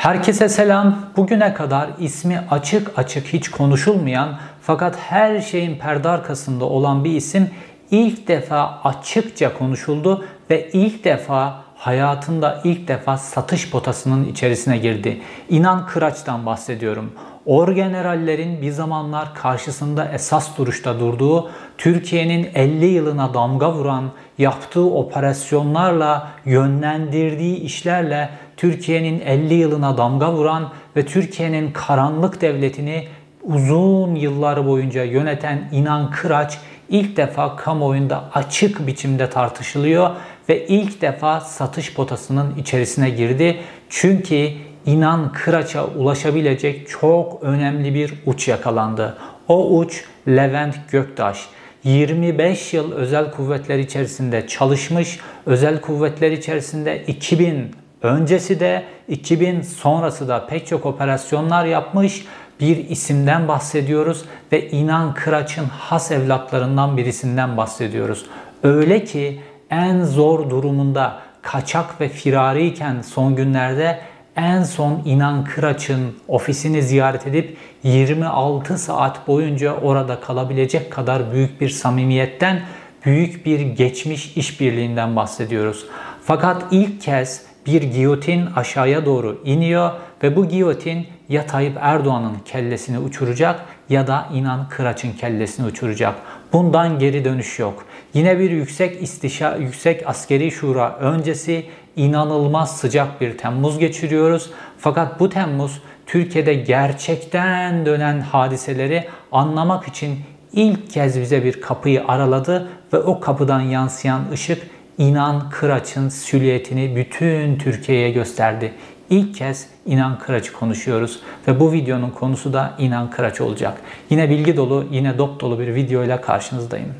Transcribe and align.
Herkese 0.00 0.48
selam. 0.48 0.96
Bugüne 1.16 1.54
kadar 1.54 1.90
ismi 1.98 2.44
açık 2.50 2.98
açık 2.98 3.26
hiç 3.26 3.50
konuşulmayan 3.50 4.38
fakat 4.62 4.96
her 4.96 5.40
şeyin 5.40 5.78
perde 5.78 6.08
arkasında 6.08 6.64
olan 6.64 7.04
bir 7.04 7.10
isim 7.10 7.50
ilk 7.90 8.28
defa 8.28 8.80
açıkça 8.84 9.58
konuşuldu 9.58 10.24
ve 10.50 10.70
ilk 10.72 11.04
defa 11.04 11.62
hayatında 11.76 12.60
ilk 12.64 12.88
defa 12.88 13.18
satış 13.18 13.70
potasının 13.70 14.24
içerisine 14.24 14.78
girdi. 14.78 15.20
İnan 15.48 15.86
Kıraç'tan 15.86 16.46
bahsediyorum. 16.46 17.12
Orgenerallerin 17.46 18.62
bir 18.62 18.70
zamanlar 18.70 19.34
karşısında 19.34 20.08
esas 20.12 20.58
duruşta 20.58 21.00
durduğu, 21.00 21.50
Türkiye'nin 21.78 22.48
50 22.54 22.86
yılına 22.86 23.34
damga 23.34 23.72
vuran, 23.72 24.04
yaptığı 24.38 24.94
operasyonlarla, 24.94 26.28
yönlendirdiği 26.44 27.56
işlerle 27.56 28.30
Türkiye'nin 28.60 29.20
50 29.20 29.54
yılına 29.54 29.98
damga 29.98 30.32
vuran 30.32 30.72
ve 30.96 31.06
Türkiye'nin 31.06 31.72
karanlık 31.72 32.40
devletini 32.40 33.04
uzun 33.42 34.14
yıllar 34.14 34.66
boyunca 34.66 35.04
yöneten 35.04 35.68
İnan 35.72 36.10
Kıraç 36.10 36.58
ilk 36.88 37.16
defa 37.16 37.56
kamuoyunda 37.56 38.24
açık 38.34 38.86
biçimde 38.86 39.30
tartışılıyor 39.30 40.10
ve 40.48 40.66
ilk 40.66 41.02
defa 41.02 41.40
satış 41.40 41.94
potasının 41.94 42.54
içerisine 42.58 43.10
girdi. 43.10 43.60
Çünkü 43.88 44.48
inan 44.86 45.32
Kıraç'a 45.32 45.84
ulaşabilecek 45.84 46.88
çok 46.88 47.42
önemli 47.42 47.94
bir 47.94 48.14
uç 48.26 48.48
yakalandı. 48.48 49.18
O 49.48 49.78
uç 49.78 50.04
Levent 50.28 50.76
Göktaş. 50.90 51.46
25 51.84 52.74
yıl 52.74 52.92
özel 52.92 53.30
kuvvetler 53.30 53.78
içerisinde 53.78 54.46
çalışmış, 54.46 55.20
özel 55.46 55.80
kuvvetler 55.80 56.30
içerisinde 56.30 57.04
2000 57.06 57.80
öncesi 58.02 58.60
de 58.60 58.84
2000 59.08 59.62
sonrası 59.62 60.28
da 60.28 60.46
pek 60.46 60.66
çok 60.66 60.86
operasyonlar 60.86 61.64
yapmış 61.64 62.24
bir 62.60 62.76
isimden 62.88 63.48
bahsediyoruz 63.48 64.24
ve 64.52 64.70
İnan 64.70 65.14
Kıraç'ın 65.14 65.64
has 65.64 66.10
evlatlarından 66.10 66.96
birisinden 66.96 67.56
bahsediyoruz. 67.56 68.26
Öyle 68.62 69.04
ki 69.04 69.40
en 69.70 70.04
zor 70.04 70.50
durumunda 70.50 71.18
kaçak 71.42 72.00
ve 72.00 72.08
firariyken 72.08 73.02
son 73.02 73.36
günlerde 73.36 74.00
en 74.36 74.62
son 74.62 75.02
İnan 75.04 75.44
Kıraç'ın 75.44 76.16
ofisini 76.28 76.82
ziyaret 76.82 77.26
edip 77.26 77.56
26 77.82 78.78
saat 78.78 79.28
boyunca 79.28 79.74
orada 79.74 80.20
kalabilecek 80.20 80.92
kadar 80.92 81.32
büyük 81.32 81.60
bir 81.60 81.68
samimiyetten, 81.68 82.62
büyük 83.04 83.46
bir 83.46 83.60
geçmiş 83.60 84.36
işbirliğinden 84.36 85.16
bahsediyoruz. 85.16 85.86
Fakat 86.24 86.62
ilk 86.70 87.00
kez 87.00 87.49
bir 87.66 87.82
giyotin 87.82 88.46
aşağıya 88.56 89.06
doğru 89.06 89.42
iniyor 89.44 89.90
ve 90.22 90.36
bu 90.36 90.48
giyotin 90.48 91.06
ya 91.28 91.46
Tayyip 91.46 91.76
Erdoğan'ın 91.80 92.36
kellesini 92.44 92.98
uçuracak 92.98 93.60
ya 93.88 94.06
da 94.06 94.28
İnan 94.34 94.68
Kıraç'ın 94.68 95.12
kellesini 95.12 95.66
uçuracak. 95.66 96.14
Bundan 96.52 96.98
geri 96.98 97.24
dönüş 97.24 97.58
yok. 97.58 97.84
Yine 98.14 98.38
bir 98.38 98.50
yüksek 98.50 99.02
istişa, 99.02 99.56
yüksek 99.56 100.08
askeri 100.08 100.50
şura 100.50 100.96
öncesi 100.96 101.66
inanılmaz 101.96 102.76
sıcak 102.76 103.20
bir 103.20 103.38
Temmuz 103.38 103.78
geçiriyoruz. 103.78 104.50
Fakat 104.78 105.20
bu 105.20 105.28
Temmuz 105.28 105.82
Türkiye'de 106.06 106.54
gerçekten 106.54 107.86
dönen 107.86 108.20
hadiseleri 108.20 109.08
anlamak 109.32 109.88
için 109.88 110.18
ilk 110.52 110.90
kez 110.90 111.20
bize 111.20 111.44
bir 111.44 111.60
kapıyı 111.60 112.04
araladı 112.08 112.68
ve 112.92 112.98
o 112.98 113.20
kapıdan 113.20 113.60
yansıyan 113.60 114.20
ışık 114.32 114.62
İnan 115.00 115.50
Kıraç'ın 115.50 116.08
süliyetini 116.08 116.96
bütün 116.96 117.58
Türkiye'ye 117.58 118.10
gösterdi. 118.10 118.72
İlk 119.10 119.34
kez 119.34 119.68
İnan 119.86 120.18
Kıraç'ı 120.18 120.52
konuşuyoruz 120.52 121.20
ve 121.48 121.60
bu 121.60 121.72
videonun 121.72 122.10
konusu 122.10 122.52
da 122.52 122.74
İnan 122.78 123.10
Kıraç 123.10 123.40
olacak. 123.40 123.80
Yine 124.10 124.30
bilgi 124.30 124.56
dolu, 124.56 124.86
yine 124.90 125.18
dop 125.18 125.40
dolu 125.40 125.58
bir 125.58 125.74
videoyla 125.74 126.20
karşınızdayım. 126.20 126.94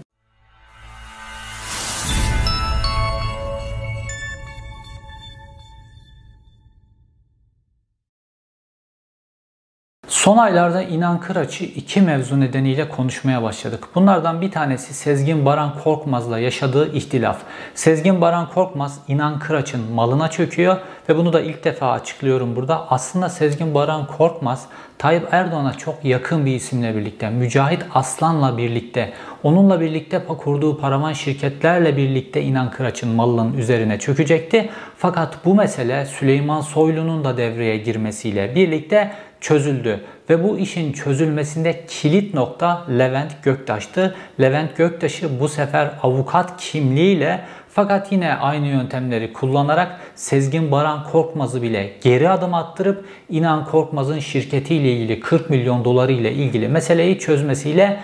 Son 10.21 10.37
aylarda 10.37 10.83
İnan 10.83 11.21
Kıraç'ı 11.21 11.65
iki 11.65 12.01
mevzu 12.01 12.41
nedeniyle 12.41 12.89
konuşmaya 12.89 13.43
başladık. 13.43 13.89
Bunlardan 13.95 14.41
bir 14.41 14.51
tanesi 14.51 14.95
Sezgin 14.95 15.45
Baran 15.45 15.75
Korkmaz'la 15.85 16.39
yaşadığı 16.39 16.93
ihtilaf. 16.93 17.39
Sezgin 17.75 18.21
Baran 18.21 18.51
Korkmaz 18.51 18.99
İnan 19.09 19.39
Kıraç'ın 19.39 19.93
malına 19.93 20.31
çöküyor 20.31 20.77
ve 21.09 21.17
bunu 21.17 21.33
da 21.33 21.41
ilk 21.41 21.65
defa 21.65 21.91
açıklıyorum 21.91 22.57
burada. 22.57 22.91
Aslında 22.91 23.29
Sezgin 23.29 23.75
Baran 23.75 24.07
Korkmaz 24.07 24.67
Tayyip 25.01 25.29
Erdoğan'a 25.31 25.75
çok 25.75 26.05
yakın 26.05 26.47
bir 26.47 26.55
isimle 26.55 26.97
birlikte, 26.97 27.31
Mücahit 27.31 27.83
Aslan'la 27.95 28.59
birlikte, 28.59 29.13
onunla 29.43 29.81
birlikte 29.81 30.25
kurduğu 30.25 30.79
paravan 30.79 31.13
şirketlerle 31.13 31.97
birlikte 31.97 32.43
İnan 32.43 32.71
Kıraç'ın 32.71 33.09
malının 33.09 33.59
üzerine 33.59 33.99
çökecekti. 33.99 34.71
Fakat 34.97 35.45
bu 35.45 35.55
mesele 35.55 36.07
Süleyman 36.07 36.61
Soylu'nun 36.61 37.25
da 37.25 37.37
devreye 37.37 37.77
girmesiyle 37.77 38.55
birlikte 38.55 39.13
çözüldü 39.41 40.01
ve 40.31 40.45
bu 40.45 40.59
işin 40.59 40.93
çözülmesinde 40.93 41.85
kilit 41.89 42.35
nokta 42.35 42.87
Levent 42.99 43.43
Göktaş'tı. 43.43 44.15
Levent 44.41 44.77
Göktaş'ı 44.77 45.41
bu 45.41 45.49
sefer 45.49 45.91
avukat 46.03 46.61
kimliğiyle 46.61 47.41
fakat 47.73 48.13
yine 48.13 48.35
aynı 48.35 48.67
yöntemleri 48.67 49.33
kullanarak 49.33 50.01
Sezgin 50.15 50.71
Baran 50.71 51.05
Korkmaz'ı 51.05 51.63
bile 51.63 51.93
geri 52.03 52.31
adım 52.31 52.55
attırıp 52.55 53.05
İnan 53.29 53.65
Korkmaz'ın 53.65 54.19
şirketiyle 54.19 54.93
ilgili 54.93 55.21
40 55.21 55.51
milyon 55.51 55.85
doları 55.85 56.13
ile 56.13 56.33
ilgili 56.33 56.69
meseleyi 56.69 57.19
çözmesiyle 57.19 58.01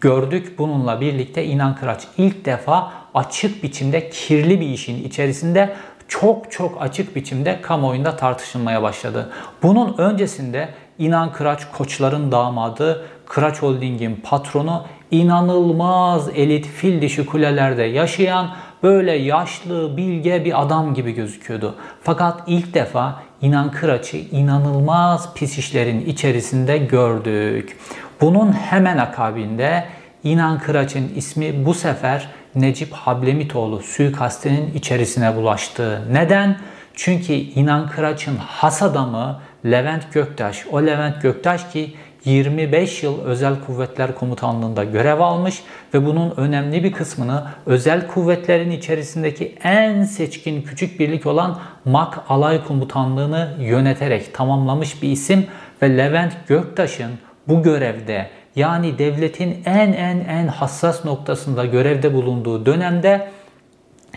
gördük. 0.00 0.58
Bununla 0.58 1.00
birlikte 1.00 1.44
İnan 1.44 1.76
Kıraç 1.76 2.02
ilk 2.18 2.44
defa 2.44 2.92
açık 3.14 3.62
biçimde 3.62 4.10
kirli 4.10 4.60
bir 4.60 4.68
işin 4.68 5.04
içerisinde 5.04 5.74
çok 6.08 6.52
çok 6.52 6.82
açık 6.82 7.16
biçimde 7.16 7.60
kamuoyunda 7.60 8.16
tartışılmaya 8.16 8.82
başladı. 8.82 9.30
Bunun 9.62 9.94
öncesinde 9.98 10.68
İnan 10.98 11.32
Kıraç 11.32 11.60
koçların 11.72 12.32
damadı, 12.32 13.04
Kıraç 13.26 13.62
Holding'in 13.62 14.16
patronu, 14.24 14.84
inanılmaz 15.10 16.28
elit 16.28 16.66
fil 16.66 17.02
dişi 17.02 17.26
kulelerde 17.26 17.82
yaşayan 17.82 18.50
böyle 18.82 19.12
yaşlı, 19.12 19.96
bilge 19.96 20.44
bir 20.44 20.62
adam 20.62 20.94
gibi 20.94 21.12
gözüküyordu. 21.12 21.74
Fakat 22.02 22.40
ilk 22.46 22.74
defa 22.74 23.22
İnan 23.40 23.70
Kıraç'ı 23.70 24.16
inanılmaz 24.16 25.34
pis 25.34 25.58
işlerin 25.58 26.06
içerisinde 26.06 26.78
gördük. 26.78 27.76
Bunun 28.20 28.52
hemen 28.52 28.98
akabinde 28.98 29.84
İnan 30.24 30.58
Kıraç'ın 30.58 31.12
ismi 31.16 31.66
bu 31.66 31.74
sefer 31.74 32.28
Necip 32.54 32.92
Hablemitoğlu 32.92 33.80
suikastinin 33.82 34.74
içerisine 34.74 35.36
bulaştı. 35.36 36.02
Neden? 36.12 36.58
Çünkü 36.94 37.32
İnan 37.32 37.88
Kıraç'ın 37.88 38.36
has 38.36 38.82
adamı 38.82 39.40
Levent 39.64 40.12
Göktaş. 40.12 40.66
O 40.72 40.82
Levent 40.86 41.22
Göktaş 41.22 41.72
ki 41.72 41.94
25 42.24 43.02
yıl 43.02 43.20
Özel 43.20 43.54
Kuvvetler 43.66 44.14
Komutanlığı'nda 44.14 44.84
görev 44.84 45.20
almış 45.20 45.62
ve 45.94 46.06
bunun 46.06 46.34
önemli 46.36 46.84
bir 46.84 46.92
kısmını 46.92 47.44
özel 47.66 48.06
kuvvetlerin 48.06 48.70
içerisindeki 48.70 49.54
en 49.62 50.04
seçkin 50.04 50.62
küçük 50.62 51.00
birlik 51.00 51.26
olan 51.26 51.58
MAK 51.84 52.18
Alay 52.28 52.64
Komutanlığı'nı 52.64 53.56
yöneterek 53.60 54.34
tamamlamış 54.34 55.02
bir 55.02 55.10
isim 55.10 55.46
ve 55.82 55.96
Levent 55.96 56.32
Göktaş'ın 56.48 57.10
bu 57.48 57.62
görevde 57.62 58.30
yani 58.56 58.98
devletin 58.98 59.62
en 59.64 59.92
en 59.92 60.20
en 60.20 60.46
hassas 60.46 61.04
noktasında 61.04 61.64
görevde 61.64 62.14
bulunduğu 62.14 62.66
dönemde 62.66 63.28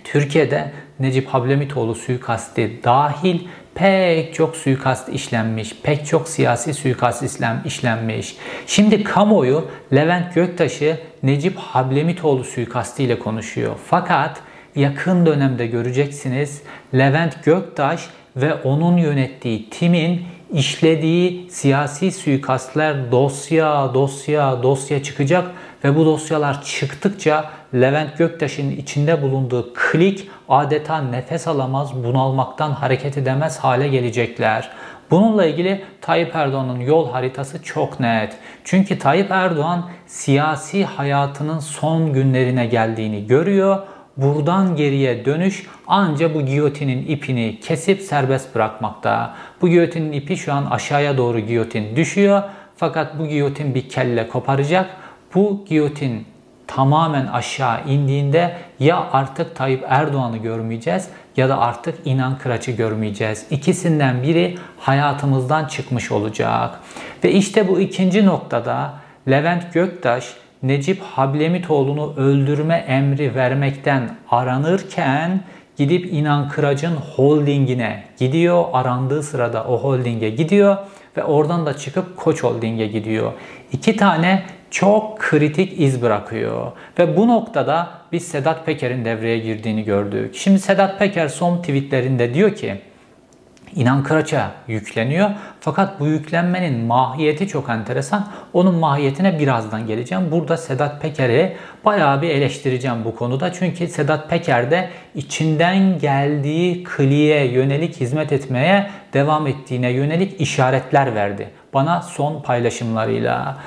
Türkiye'de 0.06 0.72
Necip 1.00 1.28
Hablemitoğlu 1.28 1.96
suikasti 1.96 2.80
dahil 2.84 3.40
pek 3.76 4.34
çok 4.34 4.56
suikast 4.56 5.10
işlenmiş, 5.10 5.76
pek 5.84 6.06
çok 6.06 6.29
siyasi 6.29 6.74
suikast 6.74 7.24
işlem, 7.24 7.62
işlenmiş. 7.66 8.38
Şimdi 8.68 9.03
kamuoyu 9.03 9.66
Levent 9.94 10.35
Göktaş'ı 10.35 10.97
Necip 11.24 11.58
Hablemitoğlu 11.58 12.44
suikasti 12.44 13.03
ile 13.03 13.20
konuşuyor. 13.20 13.76
Fakat 13.85 14.41
yakın 14.76 15.26
dönemde 15.26 15.68
göreceksiniz 15.68 16.62
Levent 16.94 17.44
Göktaş 17.44 18.09
ve 18.35 18.53
onun 18.53 18.97
yönettiği 18.97 19.70
timin 19.70 20.26
işlediği 20.53 21.52
siyasi 21.52 22.12
suikastler 22.12 23.12
dosya 23.12 23.94
dosya 23.94 24.64
dosya 24.64 25.03
çıkacak 25.03 25.52
ve 25.84 25.96
bu 25.96 26.06
dosyalar 26.06 26.64
çıktıkça 26.64 27.46
Levent 27.74 28.18
Göktaş'ın 28.18 28.72
içinde 28.72 29.22
bulunduğu 29.22 29.74
klik 29.74 30.30
adeta 30.50 31.02
nefes 31.02 31.47
alamaz, 31.47 32.03
bunalmaktan 32.03 32.72
hareket 32.72 33.18
edemez 33.18 33.59
hale 33.59 33.88
gelecekler. 33.88 34.72
Bununla 35.12 35.46
ilgili 35.46 35.84
Tayyip 36.02 36.36
Erdoğan'ın 36.36 36.80
yol 36.80 37.12
haritası 37.12 37.64
çok 37.64 38.00
net. 38.00 38.38
Çünkü 38.64 39.00
Tayyip 39.00 39.32
Erdoğan 39.32 39.90
siyasi 40.08 40.86
hayatının 40.86 41.59
son 41.59 42.14
günlerine 42.14 42.66
geldiğini 42.66 43.28
görüyor. 43.28 43.80
Buradan 44.17 44.76
geriye 44.76 45.26
dönüş 45.26 45.67
anca 45.88 46.34
bu 46.34 46.46
giyotinin 46.46 47.08
ipini 47.08 47.59
kesip 47.59 48.02
serbest 48.02 48.56
bırakmakta. 48.56 49.35
Bu 49.62 49.70
giyotinin 49.70 50.12
ipi 50.12 50.38
şu 50.38 50.53
an 50.53 50.66
aşağıya 50.66 51.17
doğru 51.17 51.40
giyotin 51.40 51.96
düşüyor. 51.96 52.44
Fakat 52.78 53.20
bu 53.20 53.28
giyotin 53.28 53.76
bir 53.76 53.90
kelle 53.90 54.28
koparacak. 54.28 54.90
Bu 55.35 55.66
giyotin 55.67 56.26
tamamen 56.67 57.28
aşağı 57.28 57.88
indiğinde 57.88 58.58
ya 58.79 59.08
artık 59.12 59.56
Tayyip 59.56 59.84
Erdoğan'ı 59.88 60.38
görmeyeceğiz 60.38 61.09
ya 61.38 61.50
da 61.50 61.59
artık 61.59 61.96
İnan 62.06 62.38
Kıraç'ı 62.38 62.72
görmeyeceğiz. 62.72 63.46
İkisinden 63.50 64.23
biri 64.23 64.58
hayatımızdan 64.79 65.66
çıkmış 65.66 66.12
olacak. 66.12 66.79
Ve 67.23 67.32
işte 67.32 67.67
bu 67.67 67.79
ikinci 67.79 68.26
noktada 68.26 68.94
Levent 69.29 69.73
Göktaş 69.73 70.34
Necip 70.63 71.02
Hablemitoğlu'nu 71.02 72.13
öldürme 72.17 72.75
emri 72.75 73.35
vermekten 73.35 74.09
aranırken 74.29 75.41
gidip 75.78 76.13
İnan 76.13 76.49
Kıraç'ın 76.49 76.96
holdingine 76.96 78.03
gidiyor. 78.17 78.66
Arandığı 78.73 79.23
sırada 79.23 79.63
o 79.63 79.78
holdinge 79.78 80.29
gidiyor 80.29 80.78
ve 81.17 81.23
oradan 81.23 81.66
da 81.66 81.78
çıkıp 81.78 82.17
Koç 82.17 82.43
Holding'e 82.43 82.87
gidiyor. 82.87 83.31
İki 83.72 83.97
tane 83.97 84.43
çok 84.72 85.19
kritik 85.19 85.79
iz 85.79 86.02
bırakıyor. 86.02 86.72
Ve 86.99 87.17
bu 87.17 87.28
noktada 87.28 87.90
biz 88.11 88.28
Sedat 88.28 88.66
Peker'in 88.66 89.05
devreye 89.05 89.40
girdiğini 89.40 89.84
gördük. 89.84 90.35
Şimdi 90.35 90.59
Sedat 90.59 90.99
Peker 90.99 91.28
son 91.28 91.57
tweetlerinde 91.57 92.34
diyor 92.34 92.55
ki 92.55 92.75
İnan 93.76 94.04
Kıraç'a 94.04 94.52
yükleniyor. 94.68 95.30
Fakat 95.60 96.00
bu 96.00 96.08
yüklenmenin 96.08 96.86
mahiyeti 96.86 97.48
çok 97.48 97.70
enteresan. 97.70 98.28
Onun 98.54 98.76
mahiyetine 98.76 99.40
birazdan 99.40 99.88
geleceğim. 99.88 100.24
Burada 100.32 100.58
Sedat 100.58 101.02
Peker'i 101.02 101.56
bayağı 101.86 102.22
bir 102.22 102.30
eleştireceğim 102.30 103.06
bu 103.06 103.16
konuda. 103.16 103.54
Çünkü 103.54 103.88
Sedat 103.88 104.30
Peker 104.30 104.72
de 104.72 104.90
içinden 105.16 106.00
geldiği 106.00 106.84
kliye 106.84 107.48
yönelik 107.48 108.02
hizmet 108.02 108.32
etmeye 108.32 108.90
devam 109.14 109.48
ettiğine 109.48 109.90
yönelik 109.90 110.42
işaretler 110.42 111.16
verdi. 111.16 111.50
Bana 111.74 112.02
son 112.02 112.42
paylaşımlarıyla. 112.42 113.58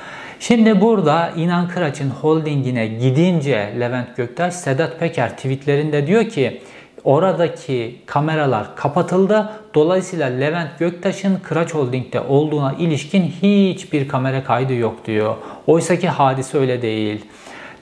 Şimdi 0.41 0.81
burada 0.81 1.31
İnan 1.37 1.69
Kıraç'ın 1.69 2.11
holdingine 2.11 2.87
gidince 2.87 3.75
Levent 3.81 4.17
Göktaş, 4.17 4.55
Sedat 4.55 5.01
Peker 5.01 5.37
tweetlerinde 5.37 6.07
diyor 6.07 6.29
ki 6.29 6.61
oradaki 7.05 7.97
kameralar 8.07 8.77
kapatıldı. 8.77 9.51
Dolayısıyla 9.75 10.27
Levent 10.27 10.79
Göktaş'ın 10.79 11.37
Kıraç 11.37 11.75
Holding'de 11.75 12.21
olduğuna 12.21 12.73
ilişkin 12.73 13.23
hiçbir 13.23 14.09
kamera 14.09 14.45
kaydı 14.45 14.75
yok 14.75 15.07
diyor. 15.07 15.37
Oysaki 15.67 16.09
hadise 16.09 16.59
öyle 16.59 16.83
değil. 16.83 17.25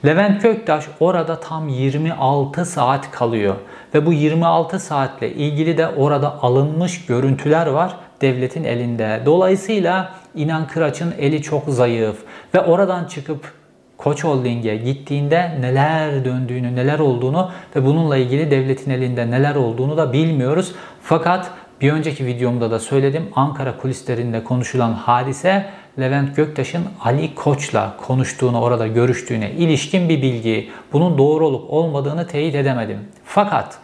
Levent 0.05 0.41
Göktaş 0.41 0.85
orada 0.99 1.39
tam 1.39 1.69
26 1.69 2.65
saat 2.65 3.11
kalıyor 3.11 3.55
ve 3.93 4.05
bu 4.05 4.13
26 4.13 4.79
saatle 4.79 5.33
ilgili 5.33 5.77
de 5.77 5.87
orada 5.87 6.43
alınmış 6.43 7.05
görüntüler 7.05 7.67
var 7.67 7.97
devletin 8.21 8.63
elinde. 8.63 9.21
Dolayısıyla 9.25 10.13
İnan 10.35 10.67
Kıraç'ın 10.67 11.13
eli 11.19 11.41
çok 11.41 11.63
zayıf 11.67 12.15
ve 12.55 12.61
oradan 12.61 13.05
çıkıp 13.05 13.53
Koç 13.97 14.23
Holding'e 14.23 14.75
gittiğinde 14.75 15.57
neler 15.59 16.25
döndüğünü, 16.25 16.75
neler 16.75 16.99
olduğunu 16.99 17.51
ve 17.75 17.85
bununla 17.85 18.17
ilgili 18.17 18.51
devletin 18.51 18.91
elinde 18.91 19.31
neler 19.31 19.55
olduğunu 19.55 19.97
da 19.97 20.13
bilmiyoruz. 20.13 20.75
Fakat 21.01 21.51
bir 21.81 21.91
önceki 21.91 22.25
videomda 22.25 22.71
da 22.71 22.79
söyledim 22.79 23.29
Ankara 23.35 23.77
kulislerinde 23.77 24.43
konuşulan 24.43 24.93
hadise 24.93 25.65
Levent 25.99 26.35
Göktaş'ın 26.35 26.83
Ali 27.03 27.35
Koç'la 27.35 27.97
konuştuğunu, 28.07 28.61
orada 28.61 28.87
görüştüğüne 28.87 29.51
ilişkin 29.51 30.09
bir 30.09 30.21
bilgi. 30.21 30.69
Bunun 30.93 31.17
doğru 31.17 31.47
olup 31.47 31.73
olmadığını 31.73 32.27
teyit 32.27 32.55
edemedim. 32.55 32.99
Fakat 33.25 33.79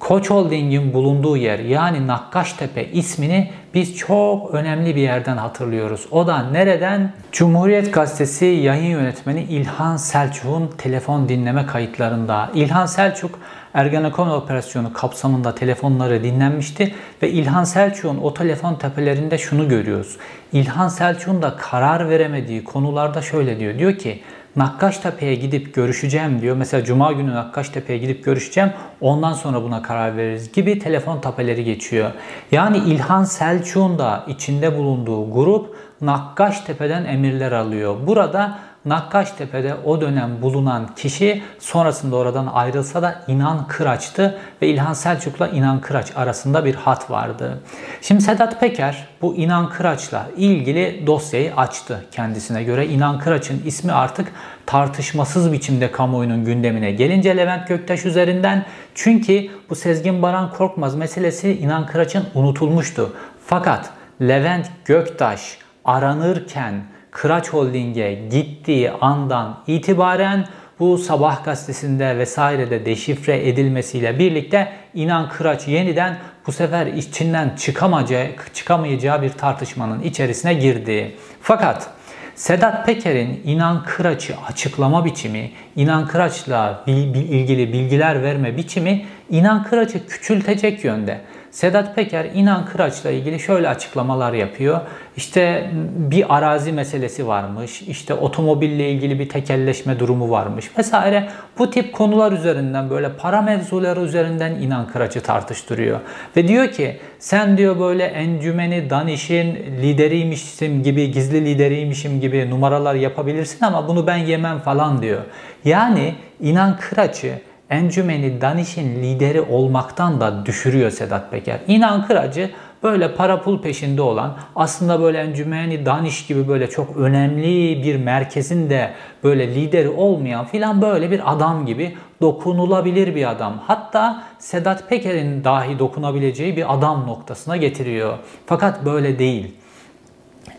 Koç 0.00 0.30
Holding'in 0.30 0.92
bulunduğu 0.94 1.36
yer 1.36 1.58
yani 1.58 2.06
Nakkaştepe 2.06 2.84
ismini 2.84 3.50
biz 3.74 3.96
çok 3.96 4.54
önemli 4.54 4.96
bir 4.96 5.00
yerden 5.00 5.36
hatırlıyoruz. 5.36 6.06
O 6.10 6.26
da 6.26 6.42
nereden? 6.42 7.12
Cumhuriyet 7.32 7.94
Gazetesi 7.94 8.44
yayın 8.44 8.90
yönetmeni 8.90 9.42
İlhan 9.42 9.96
Selçuk'un 9.96 10.70
telefon 10.78 11.28
dinleme 11.28 11.66
kayıtlarında. 11.66 12.50
İlhan 12.54 12.86
Selçuk 12.86 13.38
Ergenekon 13.74 14.28
operasyonu 14.28 14.92
kapsamında 14.92 15.54
telefonları 15.54 16.24
dinlenmişti 16.24 16.94
ve 17.22 17.30
İlhan 17.30 17.64
Selçuk'un 17.64 18.18
o 18.18 18.34
telefon 18.34 18.74
tepelerinde 18.74 19.38
şunu 19.38 19.68
görüyoruz. 19.68 20.16
İlhan 20.52 20.88
Selçuk'un 20.88 21.42
da 21.42 21.56
karar 21.56 22.10
veremediği 22.10 22.64
konularda 22.64 23.22
şöyle 23.22 23.58
diyor. 23.58 23.78
Diyor 23.78 23.98
ki 23.98 24.22
Nakkaştepe'ye 24.58 25.34
gidip 25.34 25.74
görüşeceğim 25.74 26.40
diyor. 26.40 26.56
Mesela 26.56 26.84
Cuma 26.84 27.12
günü 27.12 27.34
Nakkaştepe'ye 27.34 27.98
gidip 27.98 28.24
görüşeceğim. 28.24 28.72
Ondan 29.00 29.32
sonra 29.32 29.62
buna 29.62 29.82
karar 29.82 30.16
veririz 30.16 30.52
gibi 30.52 30.78
telefon 30.78 31.20
tapeleri 31.20 31.64
geçiyor. 31.64 32.10
Yani 32.52 32.78
İlhan 32.78 33.24
Selçuk'un 33.24 33.98
da 33.98 34.24
içinde 34.28 34.78
bulunduğu 34.78 35.32
grup 35.32 35.76
Nakkaştepe'den 36.00 37.04
emirler 37.04 37.52
alıyor. 37.52 37.96
Burada 38.06 38.58
Nakkaştepe'de 38.88 39.74
o 39.84 40.00
dönem 40.00 40.42
bulunan 40.42 40.94
kişi 40.94 41.42
sonrasında 41.58 42.16
oradan 42.16 42.46
ayrılsa 42.46 43.02
da 43.02 43.24
İnan 43.26 43.66
Kıraç'tı 43.66 44.38
ve 44.62 44.68
İlhan 44.68 44.92
Selçuk'la 44.92 45.48
İnan 45.48 45.80
Kıraç 45.80 46.12
arasında 46.16 46.64
bir 46.64 46.74
hat 46.74 47.10
vardı. 47.10 47.58
Şimdi 48.02 48.20
Sedat 48.20 48.60
Peker 48.60 49.08
bu 49.22 49.36
İnan 49.36 49.68
Kıraç'la 49.68 50.26
ilgili 50.36 51.06
dosyayı 51.06 51.54
açtı 51.56 52.04
kendisine 52.10 52.64
göre. 52.64 52.86
İnan 52.86 53.18
Kıraç'ın 53.18 53.62
ismi 53.64 53.92
artık 53.92 54.32
tartışmasız 54.66 55.52
biçimde 55.52 55.92
kamuoyunun 55.92 56.44
gündemine 56.44 56.92
gelince 56.92 57.36
Levent 57.36 57.68
Göktaş 57.68 58.04
üzerinden 58.04 58.64
çünkü 58.94 59.48
bu 59.70 59.74
Sezgin 59.74 60.22
Baran 60.22 60.52
Korkmaz 60.52 60.94
meselesi 60.94 61.52
İnan 61.52 61.86
Kıraç'ın 61.86 62.24
unutulmuştu. 62.34 63.12
Fakat 63.46 63.90
Levent 64.22 64.66
Göktaş 64.84 65.58
aranırken 65.84 66.74
Kıraç 67.10 67.48
Holding'e 67.48 68.14
gittiği 68.30 68.90
andan 68.90 69.62
itibaren 69.66 70.46
bu 70.80 70.98
sabah 70.98 71.44
gazetesinde 71.44 72.18
vesairede 72.18 72.86
deşifre 72.86 73.48
edilmesiyle 73.48 74.18
birlikte 74.18 74.72
İnan 74.94 75.28
Kıraç 75.28 75.68
yeniden 75.68 76.18
bu 76.46 76.52
sefer 76.52 76.86
içinden 76.86 77.56
çıkamayacağı, 77.56 78.26
çıkamayacağı 78.54 79.22
bir 79.22 79.30
tartışmanın 79.30 80.02
içerisine 80.02 80.54
girdi. 80.54 81.16
Fakat 81.40 81.90
Sedat 82.34 82.86
Peker'in 82.86 83.40
İnan 83.44 83.84
Kıraç'ı 83.84 84.34
açıklama 84.48 85.04
biçimi, 85.04 85.50
İnan 85.76 86.06
Kıraç'la 86.06 86.84
ilgili 86.86 87.72
bilgiler 87.72 88.22
verme 88.22 88.56
biçimi 88.56 89.06
İnan 89.30 89.64
Kıraç'ı 89.64 90.06
küçültecek 90.06 90.84
yönde. 90.84 91.20
Sedat 91.50 91.94
Peker 91.96 92.26
İnan 92.34 92.66
Kıraç'la 92.66 93.10
ilgili 93.10 93.40
şöyle 93.40 93.68
açıklamalar 93.68 94.32
yapıyor. 94.32 94.80
İşte 95.16 95.70
bir 95.96 96.36
arazi 96.36 96.72
meselesi 96.72 97.26
varmış, 97.26 97.82
işte 97.82 98.14
otomobille 98.14 98.90
ilgili 98.90 99.18
bir 99.18 99.28
tekelleşme 99.28 99.98
durumu 99.98 100.30
varmış 100.30 100.70
vesaire. 100.78 101.28
Bu 101.58 101.70
tip 101.70 101.92
konular 101.92 102.32
üzerinden 102.32 102.90
böyle 102.90 103.12
para 103.12 103.42
mevzuları 103.42 104.00
üzerinden 104.00 104.54
İnan 104.54 104.88
Kıraç'ı 104.88 105.20
tartıştırıyor. 105.20 106.00
Ve 106.36 106.48
diyor 106.48 106.68
ki 106.68 106.96
sen 107.18 107.58
diyor 107.58 107.80
böyle 107.80 108.04
encümeni 108.04 108.90
Daniş'in 108.90 109.54
lideriymişim 109.54 110.82
gibi, 110.82 111.10
gizli 111.10 111.44
lideriymişim 111.44 112.20
gibi 112.20 112.50
numaralar 112.50 112.94
yapabilirsin 112.94 113.64
ama 113.64 113.88
bunu 113.88 114.06
ben 114.06 114.16
yemem 114.16 114.58
falan 114.58 115.02
diyor. 115.02 115.20
Yani 115.64 116.14
İnan 116.40 116.76
Kıraç'ı 116.76 117.47
encümeni 117.70 118.40
Daniş'in 118.40 119.02
lideri 119.02 119.40
olmaktan 119.40 120.20
da 120.20 120.46
düşürüyor 120.46 120.90
Sedat 120.90 121.30
Peker. 121.30 121.60
İnan 121.66 122.06
Kıracı 122.06 122.50
böyle 122.82 123.14
para 123.14 123.42
pul 123.42 123.62
peşinde 123.62 124.02
olan 124.02 124.36
aslında 124.56 125.00
böyle 125.00 125.18
encümeni 125.18 125.86
Daniş 125.86 126.26
gibi 126.26 126.48
böyle 126.48 126.70
çok 126.70 126.96
önemli 126.96 127.82
bir 127.82 127.96
merkezin 127.96 128.70
de 128.70 128.90
böyle 129.24 129.54
lideri 129.54 129.88
olmayan 129.88 130.44
filan 130.44 130.82
böyle 130.82 131.10
bir 131.10 131.32
adam 131.32 131.66
gibi 131.66 131.96
dokunulabilir 132.20 133.14
bir 133.14 133.30
adam. 133.30 133.62
Hatta 133.66 134.22
Sedat 134.38 134.88
Peker'in 134.88 135.44
dahi 135.44 135.78
dokunabileceği 135.78 136.56
bir 136.56 136.74
adam 136.74 137.06
noktasına 137.06 137.56
getiriyor. 137.56 138.18
Fakat 138.46 138.84
böyle 138.84 139.18
değil. 139.18 139.54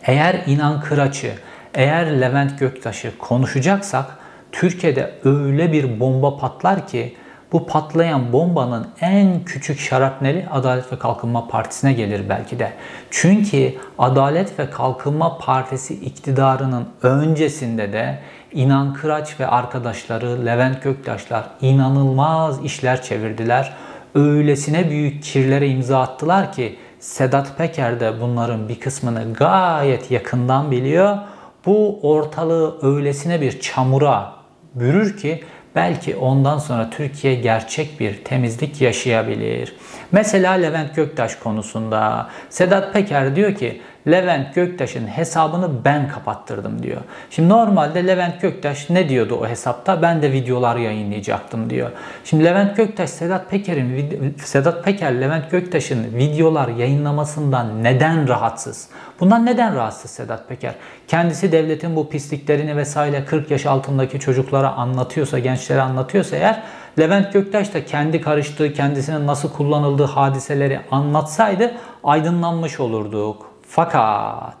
Eğer 0.02 0.42
İnan 0.46 0.80
Kıraç'ı, 0.80 1.32
eğer 1.74 2.20
Levent 2.20 2.58
Göktaş'ı 2.58 3.18
konuşacaksak 3.18 4.19
Türkiye'de 4.52 5.14
öyle 5.24 5.72
bir 5.72 6.00
bomba 6.00 6.36
patlar 6.36 6.86
ki 6.86 7.16
bu 7.52 7.66
patlayan 7.66 8.32
bombanın 8.32 8.86
en 9.00 9.44
küçük 9.44 9.80
şarapneli 9.80 10.46
Adalet 10.50 10.92
ve 10.92 10.98
Kalkınma 10.98 11.48
Partisi'ne 11.48 11.92
gelir 11.92 12.28
belki 12.28 12.58
de. 12.58 12.72
Çünkü 13.10 13.74
Adalet 13.98 14.58
ve 14.58 14.70
Kalkınma 14.70 15.38
Partisi 15.38 15.94
iktidarının 15.94 16.88
öncesinde 17.02 17.92
de 17.92 18.18
İnan 18.52 18.94
Kıraç 18.94 19.40
ve 19.40 19.46
arkadaşları 19.46 20.46
Levent 20.46 20.82
Göktaşlar 20.82 21.44
inanılmaz 21.60 22.64
işler 22.64 23.02
çevirdiler. 23.02 23.72
Öylesine 24.14 24.90
büyük 24.90 25.22
kirlere 25.22 25.68
imza 25.68 26.00
attılar 26.00 26.52
ki 26.52 26.76
Sedat 27.00 27.58
Peker 27.58 28.00
de 28.00 28.20
bunların 28.20 28.68
bir 28.68 28.80
kısmını 28.80 29.34
gayet 29.34 30.10
yakından 30.10 30.70
biliyor. 30.70 31.18
Bu 31.66 31.98
ortalığı 32.02 32.78
öylesine 32.82 33.40
bir 33.40 33.60
çamura 33.60 34.39
bürür 34.74 35.16
ki 35.16 35.44
belki 35.74 36.16
ondan 36.16 36.58
sonra 36.58 36.90
Türkiye 36.90 37.34
gerçek 37.34 38.00
bir 38.00 38.24
temizlik 38.24 38.80
yaşayabilir. 38.80 39.76
Mesela 40.12 40.52
Levent 40.52 40.96
Göktaş 40.96 41.34
konusunda 41.36 42.30
Sedat 42.48 42.92
Peker 42.92 43.36
diyor 43.36 43.54
ki 43.54 43.80
Levent 44.10 44.54
Göktaş'ın 44.54 45.06
hesabını 45.06 45.84
ben 45.84 46.08
kapattırdım 46.08 46.82
diyor. 46.82 47.00
Şimdi 47.30 47.48
normalde 47.48 48.06
Levent 48.06 48.40
Göktaş 48.40 48.90
ne 48.90 49.08
diyordu 49.08 49.38
o 49.42 49.48
hesapta? 49.48 50.02
Ben 50.02 50.22
de 50.22 50.32
videolar 50.32 50.76
yayınlayacaktım 50.76 51.70
diyor. 51.70 51.90
Şimdi 52.24 52.44
Levent 52.44 52.76
Göktaş 52.76 53.10
Sedat 53.10 53.50
Peker'in 53.50 54.36
Sedat 54.44 54.84
Peker 54.84 55.20
Levent 55.20 55.50
Göktaş'ın 55.50 56.04
videolar 56.14 56.68
yayınlamasından 56.68 57.84
neden 57.84 58.28
rahatsız? 58.28 58.88
Bundan 59.20 59.46
neden 59.46 59.74
rahatsız 59.74 60.10
Sedat 60.10 60.48
Peker? 60.48 60.74
Kendisi 61.08 61.52
devletin 61.52 61.96
bu 61.96 62.08
pisliklerini 62.08 62.76
vesaire 62.76 63.24
40 63.24 63.50
yaş 63.50 63.66
altındaki 63.66 64.20
çocuklara 64.20 64.72
anlatıyorsa, 64.72 65.38
gençlere 65.38 65.80
anlatıyorsa 65.80 66.36
eğer 66.36 66.62
Levent 66.98 67.32
Göktaş 67.32 67.74
da 67.74 67.84
kendi 67.84 68.20
karıştığı, 68.20 68.72
kendisinin 68.72 69.26
nasıl 69.26 69.52
kullanıldığı 69.52 70.04
hadiseleri 70.04 70.80
anlatsaydı 70.90 71.72
aydınlanmış 72.04 72.80
olurduk. 72.80 73.50
Fakat 73.72 74.56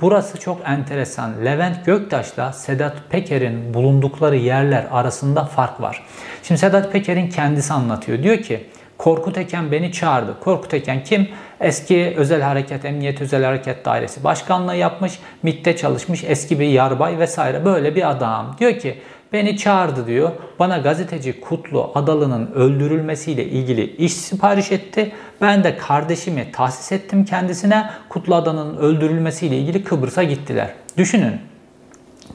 burası 0.00 0.40
çok 0.40 0.60
enteresan. 0.66 1.44
Levent 1.44 1.86
Göktaş'la 1.86 2.52
Sedat 2.52 2.96
Peker'in 3.10 3.74
bulundukları 3.74 4.36
yerler 4.36 4.86
arasında 4.90 5.44
fark 5.44 5.80
var. 5.80 6.02
Şimdi 6.42 6.58
Sedat 6.58 6.92
Peker'in 6.92 7.30
kendisi 7.30 7.72
anlatıyor. 7.72 8.22
Diyor 8.22 8.38
ki 8.38 8.66
Korkut 8.98 9.38
Eken 9.38 9.72
beni 9.72 9.92
çağırdı. 9.92 10.40
Korkut 10.40 10.74
Eken 10.74 11.04
kim? 11.04 11.28
Eski 11.60 12.14
Özel 12.16 12.42
Hareket, 12.42 12.84
Emniyet 12.84 13.20
Özel 13.20 13.44
Hareket 13.44 13.84
Dairesi 13.84 14.24
başkanlığı 14.24 14.76
yapmış, 14.76 15.18
MİT'te 15.42 15.76
çalışmış, 15.76 16.24
eski 16.24 16.60
bir 16.60 16.68
yarbay 16.68 17.18
vesaire 17.18 17.64
böyle 17.64 17.94
bir 17.94 18.10
adam. 18.10 18.56
Diyor 18.60 18.78
ki 18.78 19.00
Beni 19.34 19.56
çağırdı 19.56 20.06
diyor. 20.06 20.32
Bana 20.58 20.78
gazeteci 20.78 21.40
Kutlu 21.40 21.90
Adalı'nın 21.94 22.52
öldürülmesiyle 22.52 23.44
ilgili 23.44 23.96
iş 23.96 24.12
sipariş 24.12 24.72
etti. 24.72 25.12
Ben 25.40 25.64
de 25.64 25.76
kardeşimi 25.76 26.52
tahsis 26.52 26.92
ettim 26.92 27.24
kendisine. 27.24 27.90
Kutlu 28.08 28.34
Adalı'nın 28.34 28.76
öldürülmesiyle 28.76 29.58
ilgili 29.58 29.84
Kıbrıs'a 29.84 30.22
gittiler. 30.22 30.70
Düşünün. 30.96 31.40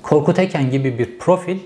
Korkut 0.02 0.40
Eken 0.40 0.72
gibi 0.72 1.00
bir 1.00 1.20
profil 1.20 1.58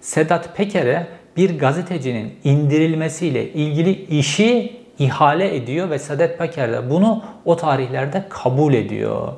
Sedat 0.00 0.56
Peker'e 0.56 1.06
bir 1.36 1.58
gazetecinin 1.58 2.34
indirilmesiyle 2.44 3.52
ilgili 3.52 3.90
işi 4.04 4.76
ihale 4.98 5.56
ediyor 5.56 5.90
ve 5.90 5.98
Sedat 5.98 6.38
Peker 6.38 6.72
de 6.72 6.90
bunu 6.90 7.24
o 7.44 7.56
tarihlerde 7.56 8.24
kabul 8.28 8.74
ediyor. 8.74 9.32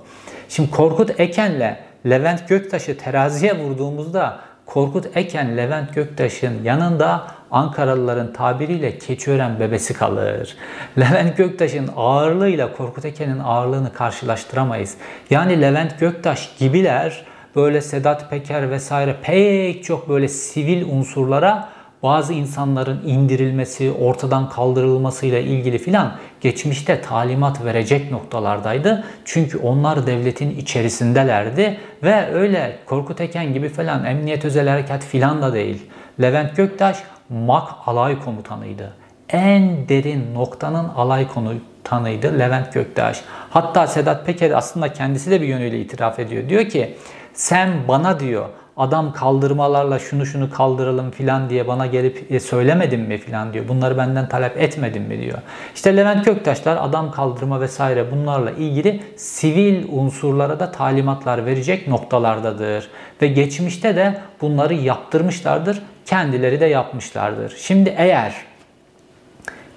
Şimdi 0.49 0.71
Korkut 0.71 1.21
Eken'le 1.21 1.77
Levent 2.07 2.49
Göktaş'ı 2.49 2.99
teraziye 2.99 3.59
vurduğumuzda 3.59 4.50
Korkut 4.71 5.17
Eken, 5.17 5.57
Levent 5.57 5.95
Göktaş'ın 5.95 6.65
yanında 6.65 7.27
Ankaralıların 7.51 8.33
tabiriyle 8.33 8.99
Keçiören 8.99 9.61
bebesi 9.61 9.95
kalır. 9.95 10.57
Levent 10.99 11.37
Göktaş'ın 11.37 11.91
ağırlığıyla 11.97 12.73
Korkut 12.73 13.05
Eken'in 13.05 13.39
ağırlığını 13.39 13.93
karşılaştıramayız. 13.93 14.97
Yani 15.31 15.61
Levent 15.61 16.01
Göktaş 16.01 16.51
gibiler 16.59 17.25
böyle 17.57 17.81
Sedat 17.81 18.31
Peker 18.31 18.71
vesaire 18.71 19.17
pek 19.23 19.85
çok 19.85 20.09
böyle 20.09 20.29
sivil 20.29 20.85
unsurlara 20.85 21.69
bazı 22.03 22.33
insanların 22.33 23.03
indirilmesi, 23.07 23.93
ortadan 23.93 24.49
kaldırılmasıyla 24.49 25.39
ilgili 25.39 25.79
filan 25.79 26.13
geçmişte 26.41 27.01
talimat 27.01 27.65
verecek 27.65 28.11
noktalardaydı. 28.11 29.05
Çünkü 29.25 29.59
onlar 29.59 30.07
devletin 30.07 30.51
içerisindelerdi 30.51 31.79
ve 32.03 32.35
öyle 32.35 32.79
Korkut 32.87 33.21
Eken 33.21 33.53
gibi 33.53 33.69
falan 33.69 34.05
Emniyet 34.05 34.45
Özel 34.45 34.69
Harekat 34.69 35.05
filan 35.05 35.43
da 35.43 35.53
değil. 35.53 35.83
Levent 36.21 36.57
Göktaş 36.57 36.97
MAK 37.29 37.69
alay 37.87 38.25
komutanıydı. 38.25 38.93
En 39.29 39.89
derin 39.89 40.35
noktanın 40.35 40.89
alay 40.89 41.29
komutanıydı 41.29 42.39
Levent 42.39 42.73
Göktaş. 42.73 43.21
Hatta 43.51 43.87
Sedat 43.87 44.27
Peker 44.27 44.51
aslında 44.51 44.93
kendisi 44.93 45.31
de 45.31 45.41
bir 45.41 45.47
yönüyle 45.47 45.81
itiraf 45.81 46.19
ediyor. 46.19 46.49
Diyor 46.49 46.65
ki 46.69 46.97
sen 47.35 47.71
bana 47.89 48.21
diyor 48.21 48.49
adam 48.81 49.13
kaldırmalarla 49.13 49.99
şunu 49.99 50.27
şunu 50.27 50.51
kaldıralım 50.51 51.11
filan 51.11 51.51
diye 51.51 51.69
bana 51.69 51.87
gelip 51.87 52.33
e, 52.33 52.41
söylemedin 52.41 53.01
mi 53.01 53.19
filan 53.19 53.53
diyor. 53.53 53.69
Bunları 53.69 53.99
benden 53.99 54.29
talep 54.29 54.57
etmedin 54.57 55.03
mi 55.03 55.21
diyor. 55.21 55.39
İşte 55.75 55.97
Levent 55.97 56.25
Göktaşlar 56.25 56.79
adam 56.81 57.11
kaldırma 57.11 57.61
vesaire 57.61 58.13
bunlarla 58.13 58.51
ilgili 58.51 59.03
sivil 59.17 59.85
unsurlara 59.89 60.61
da 60.61 60.73
talimatlar 60.73 61.47
verecek 61.47 61.89
noktalardadır. 61.89 62.89
Ve 63.23 63.27
geçmişte 63.27 63.97
de 63.97 64.21
bunları 64.41 64.75
yaptırmışlardır. 64.75 65.83
Kendileri 66.07 66.61
de 66.61 66.67
yapmışlardır. 66.67 67.55
Şimdi 67.59 67.95
eğer 67.97 68.35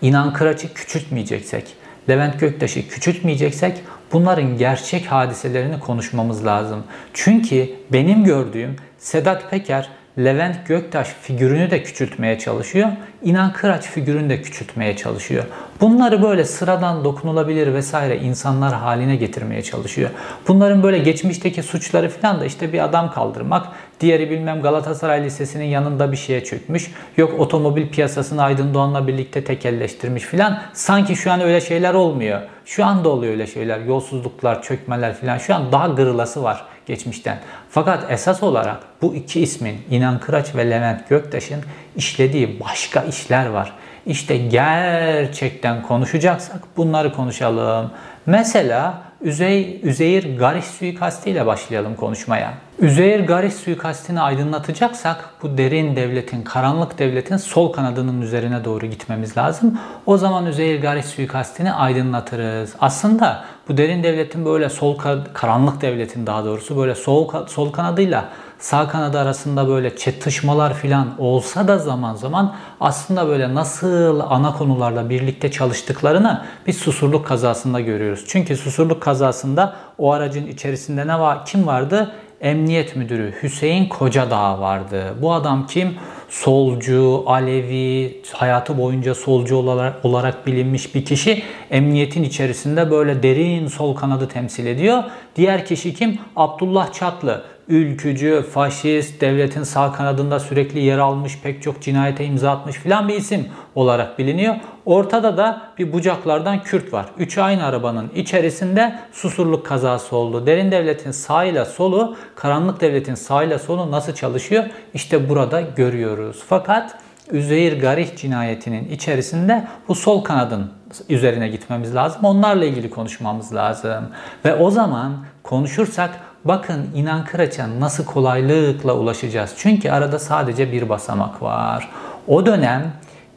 İnan 0.02 0.34
Kıraç'ı 0.34 0.74
küçültmeyeceksek, 0.74 1.76
Levent 2.10 2.40
Göktaş'ı 2.40 2.88
küçültmeyeceksek 2.88 3.78
bunların 4.14 4.58
gerçek 4.58 5.06
hadiselerini 5.06 5.80
konuşmamız 5.80 6.46
lazım. 6.46 6.84
Çünkü 7.14 7.70
benim 7.92 8.24
gördüğüm 8.24 8.76
Sedat 9.04 9.52
Peker 9.52 9.90
Levent 10.18 10.68
Göktaş 10.68 11.08
figürünü 11.22 11.72
de 11.72 11.84
küçültmeye 11.84 12.40
çalışıyor. 12.40 12.90
İnan 13.24 13.54
Kıraç 13.54 13.84
figürünü 13.84 14.30
de 14.30 14.42
küçültmeye 14.42 14.98
çalışıyor. 14.98 15.44
Bunları 15.82 16.22
böyle 16.22 16.46
sıradan 16.46 17.04
dokunulabilir 17.04 17.74
vesaire 17.74 18.18
insanlar 18.18 18.74
haline 18.74 19.16
getirmeye 19.16 19.62
çalışıyor. 19.62 20.10
Bunların 20.48 20.84
böyle 20.84 20.98
geçmişteki 20.98 21.64
suçları 21.64 22.10
falan 22.10 22.40
da 22.40 22.46
işte 22.46 22.74
bir 22.74 22.84
adam 22.84 23.12
kaldırmak, 23.12 23.68
diğeri 24.04 24.30
bilmem 24.30 24.62
Galatasaray 24.62 25.24
Lisesi'nin 25.24 25.66
yanında 25.66 26.12
bir 26.12 26.18
şeye 26.18 26.44
çökmüş, 26.44 26.92
yok 27.18 27.40
otomobil 27.40 27.90
piyasasını 27.90 28.44
Aydın 28.44 28.74
Doğan'la 28.74 29.08
birlikte 29.08 29.44
tekelleştirmiş 29.44 30.24
filan. 30.24 30.62
Sanki 30.74 31.16
şu 31.16 31.32
an 31.32 31.42
öyle 31.42 31.62
şeyler 31.62 31.94
olmuyor. 31.94 32.42
Şu 32.66 32.86
anda 32.86 33.10
oluyor 33.10 33.34
öyle 33.34 33.48
şeyler. 33.48 33.80
Yolsuzluklar, 33.80 34.62
çökmeler 34.62 35.16
filan. 35.16 35.38
Şu 35.38 35.56
an 35.56 35.72
daha 35.72 35.88
gırılası 35.88 36.44
var 36.44 36.66
geçmişten. 36.86 37.40
Fakat 37.70 38.12
esas 38.12 38.44
olarak 38.44 38.78
bu 39.02 39.16
iki 39.16 39.42
ismin 39.42 39.78
İnan 39.90 40.20
Kıraç 40.20 40.56
ve 40.56 40.70
Levent 40.70 41.10
Göktaş'ın 41.10 41.62
işlediği 41.96 42.60
başka 42.60 43.02
işler 43.02 43.46
var. 43.46 43.74
İşte 44.06 44.38
gerçekten 44.38 45.82
konuşacaksak 45.82 46.62
bunları 46.78 47.14
konuşalım. 47.14 47.92
Mesela 48.26 49.02
Üzey, 49.22 49.80
Üzeyir 49.84 50.38
Gariş 50.38 50.66
suikasti 50.66 51.30
ile 51.30 51.46
başlayalım 51.46 51.96
konuşmaya. 51.96 52.54
Üzeyir 52.80 53.20
Gariş 53.20 53.54
suikastini 53.54 54.22
aydınlatacaksak 54.22 55.30
bu 55.44 55.58
derin 55.58 55.96
devletin, 55.96 56.42
karanlık 56.42 57.00
devletin 57.00 57.38
sol 57.38 57.74
kanadının 57.74 58.22
üzerine 58.22 58.66
doğru 58.66 58.86
gitmemiz 58.86 59.38
lazım. 59.38 59.80
O 60.06 60.18
zaman 60.18 60.46
Üzeyir 60.46 60.82
Gariş 60.82 61.06
suikastini 61.06 61.74
aydınlatırız. 61.74 62.74
Aslında 62.80 63.44
bu 63.70 63.78
derin 63.78 64.04
devletin 64.04 64.46
böyle 64.46 64.70
sol 64.70 64.98
karanlık 65.34 65.82
devletin 65.82 66.28
daha 66.28 66.46
doğrusu 66.46 66.78
böyle 66.78 66.96
sol 66.96 67.48
sol 67.48 67.72
kanadıyla 67.72 68.26
sağ 68.60 68.88
kanadı 68.88 69.20
arasında 69.20 69.68
böyle 69.68 69.98
çatışmalar 69.98 70.74
filan 70.74 71.08
olsa 71.20 71.68
da 71.68 71.78
zaman 71.78 72.16
zaman 72.16 72.56
aslında 72.80 73.28
böyle 73.28 73.54
nasıl 73.54 74.20
ana 74.20 74.54
konularla 74.54 75.10
birlikte 75.10 75.52
çalıştıklarını 75.52 76.44
bir 76.68 76.74
susurluk 76.74 77.28
kazasında 77.28 77.80
görüyoruz. 77.80 78.26
Çünkü 78.28 78.58
susurluk 78.58 79.02
kazasında 79.02 79.76
o 79.98 80.12
aracın 80.12 80.48
içerisinde 80.48 81.08
ne 81.08 81.20
var? 81.20 81.46
Kim 81.46 81.68
vardı? 81.68 82.12
Emniyet 82.44 82.96
Müdürü 82.96 83.34
Hüseyin 83.44 83.90
Kocadağ 83.90 84.60
vardı. 84.60 85.16
Bu 85.22 85.34
adam 85.34 85.68
kim? 85.68 85.96
Solcu, 86.30 87.24
Alevi, 87.26 88.22
hayatı 88.34 88.78
boyunca 88.78 89.16
solcu 89.16 89.56
olarak, 89.56 90.06
olarak 90.06 90.48
bilinmiş 90.48 90.96
bir 90.96 91.06
kişi 91.06 91.44
emniyetin 91.72 92.24
içerisinde 92.24 92.92
böyle 92.92 93.24
derin 93.24 93.68
sol 93.68 93.96
kanadı 93.96 94.28
temsil 94.28 94.66
ediyor. 94.66 95.04
Diğer 95.36 95.66
kişi 95.66 95.94
kim? 95.94 96.20
Abdullah 96.36 96.94
Çatlı 96.94 97.44
ülkücü, 97.74 98.46
faşist, 98.54 99.22
devletin 99.22 99.64
sağ 99.64 99.92
kanadında 99.92 100.40
sürekli 100.40 100.80
yer 100.80 100.98
almış, 100.98 101.40
pek 101.44 101.62
çok 101.62 101.82
cinayete 101.82 102.26
imza 102.26 102.52
atmış 102.52 102.76
filan 102.76 103.08
bir 103.08 103.16
isim 103.16 103.48
olarak 103.76 104.20
biliniyor. 104.20 104.56
Ortada 104.86 105.38
da 105.38 105.62
bir 105.78 105.94
bucaklardan 105.94 106.64
Kürt 106.64 106.94
var. 106.94 107.06
Üç 107.18 107.38
aynı 107.38 107.66
arabanın 107.66 108.12
içerisinde 108.16 109.00
susurluk 109.12 109.66
kazası 109.66 110.16
oldu. 110.16 110.46
Derin 110.46 110.72
devletin 110.72 111.12
sağ 111.12 111.44
ile 111.44 111.66
solu, 111.66 112.16
karanlık 112.36 112.82
devletin 112.82 113.16
sağ 113.16 113.44
ile 113.44 113.60
solu 113.60 113.92
nasıl 113.92 114.14
çalışıyor? 114.14 114.64
İşte 114.94 115.30
burada 115.30 115.62
görüyoruz. 115.62 116.44
Fakat 116.48 116.96
Üzeyir 117.32 117.82
Garih 117.82 118.16
cinayetinin 118.16 118.90
içerisinde 118.90 119.68
bu 119.88 119.96
sol 119.96 120.24
kanadın 120.24 120.72
üzerine 121.10 121.48
gitmemiz 121.48 121.96
lazım. 121.96 122.24
Onlarla 122.24 122.66
ilgili 122.66 122.90
konuşmamız 122.90 123.56
lazım. 123.56 124.10
Ve 124.46 124.56
o 124.56 124.72
zaman 124.72 125.26
konuşursak 125.44 126.12
Bakın 126.46 126.90
inan 126.96 127.26
Kıraç'a 127.26 127.80
nasıl 127.80 128.06
kolaylıkla 128.06 128.94
ulaşacağız. 128.94 129.54
Çünkü 129.58 129.90
arada 129.90 130.20
sadece 130.20 130.72
bir 130.72 130.90
basamak 130.90 131.42
var. 131.42 131.90
O 132.28 132.46
dönem 132.46 132.94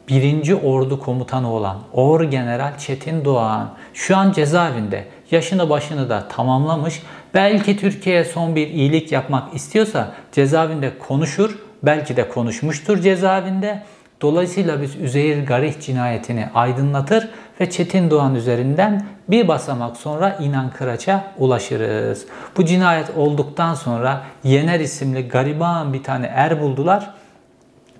birinci 0.09 0.55
ordu 0.55 0.99
komutanı 0.99 1.53
olan 1.53 1.77
Or 1.93 2.23
General 2.23 2.77
Çetin 2.77 3.25
Doğan 3.25 3.69
şu 3.93 4.17
an 4.17 4.31
cezaevinde. 4.31 5.05
Yaşını 5.31 5.69
başını 5.69 6.09
da 6.09 6.27
tamamlamış. 6.27 7.01
Belki 7.33 7.77
Türkiye'ye 7.77 8.25
son 8.25 8.55
bir 8.55 8.67
iyilik 8.67 9.11
yapmak 9.11 9.55
istiyorsa 9.55 10.11
cezaevinde 10.31 10.97
konuşur 10.99 11.57
belki 11.83 12.17
de 12.17 12.29
konuşmuştur 12.29 13.01
cezaevinde. 13.01 13.83
Dolayısıyla 14.21 14.81
biz 14.81 14.95
Üzeyir 14.95 15.45
Garih 15.45 15.79
cinayetini 15.81 16.49
aydınlatır 16.53 17.29
ve 17.61 17.69
Çetin 17.69 18.09
Doğan 18.11 18.35
üzerinden 18.35 19.05
bir 19.27 19.47
basamak 19.47 19.97
sonra 19.97 20.37
İnan 20.41 20.69
Kıraç'a 20.69 21.23
ulaşırız. 21.37 22.25
Bu 22.57 22.65
cinayet 22.65 23.09
olduktan 23.17 23.73
sonra 23.73 24.21
Yener 24.43 24.79
isimli 24.79 25.27
gariban 25.27 25.93
bir 25.93 26.03
tane 26.03 26.25
er 26.25 26.61
buldular. 26.61 27.09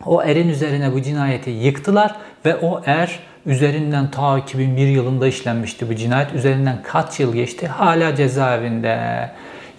O 0.06 0.24
erin 0.24 0.50
üzerine 0.50 0.94
bu 0.94 1.02
cinayeti 1.02 1.50
yıktılar 1.50 2.16
ve 2.46 2.56
o 2.56 2.82
er 2.86 3.20
üzerinden 3.46 4.12
ta 4.12 4.38
2001 4.38 4.88
yılında 4.88 5.28
işlenmişti 5.28 5.90
bu 5.90 5.96
cinayet. 5.96 6.34
Üzerinden 6.34 6.78
kaç 6.84 7.20
yıl 7.20 7.34
geçti? 7.34 7.68
Hala 7.68 8.16
cezaevinde. 8.16 9.30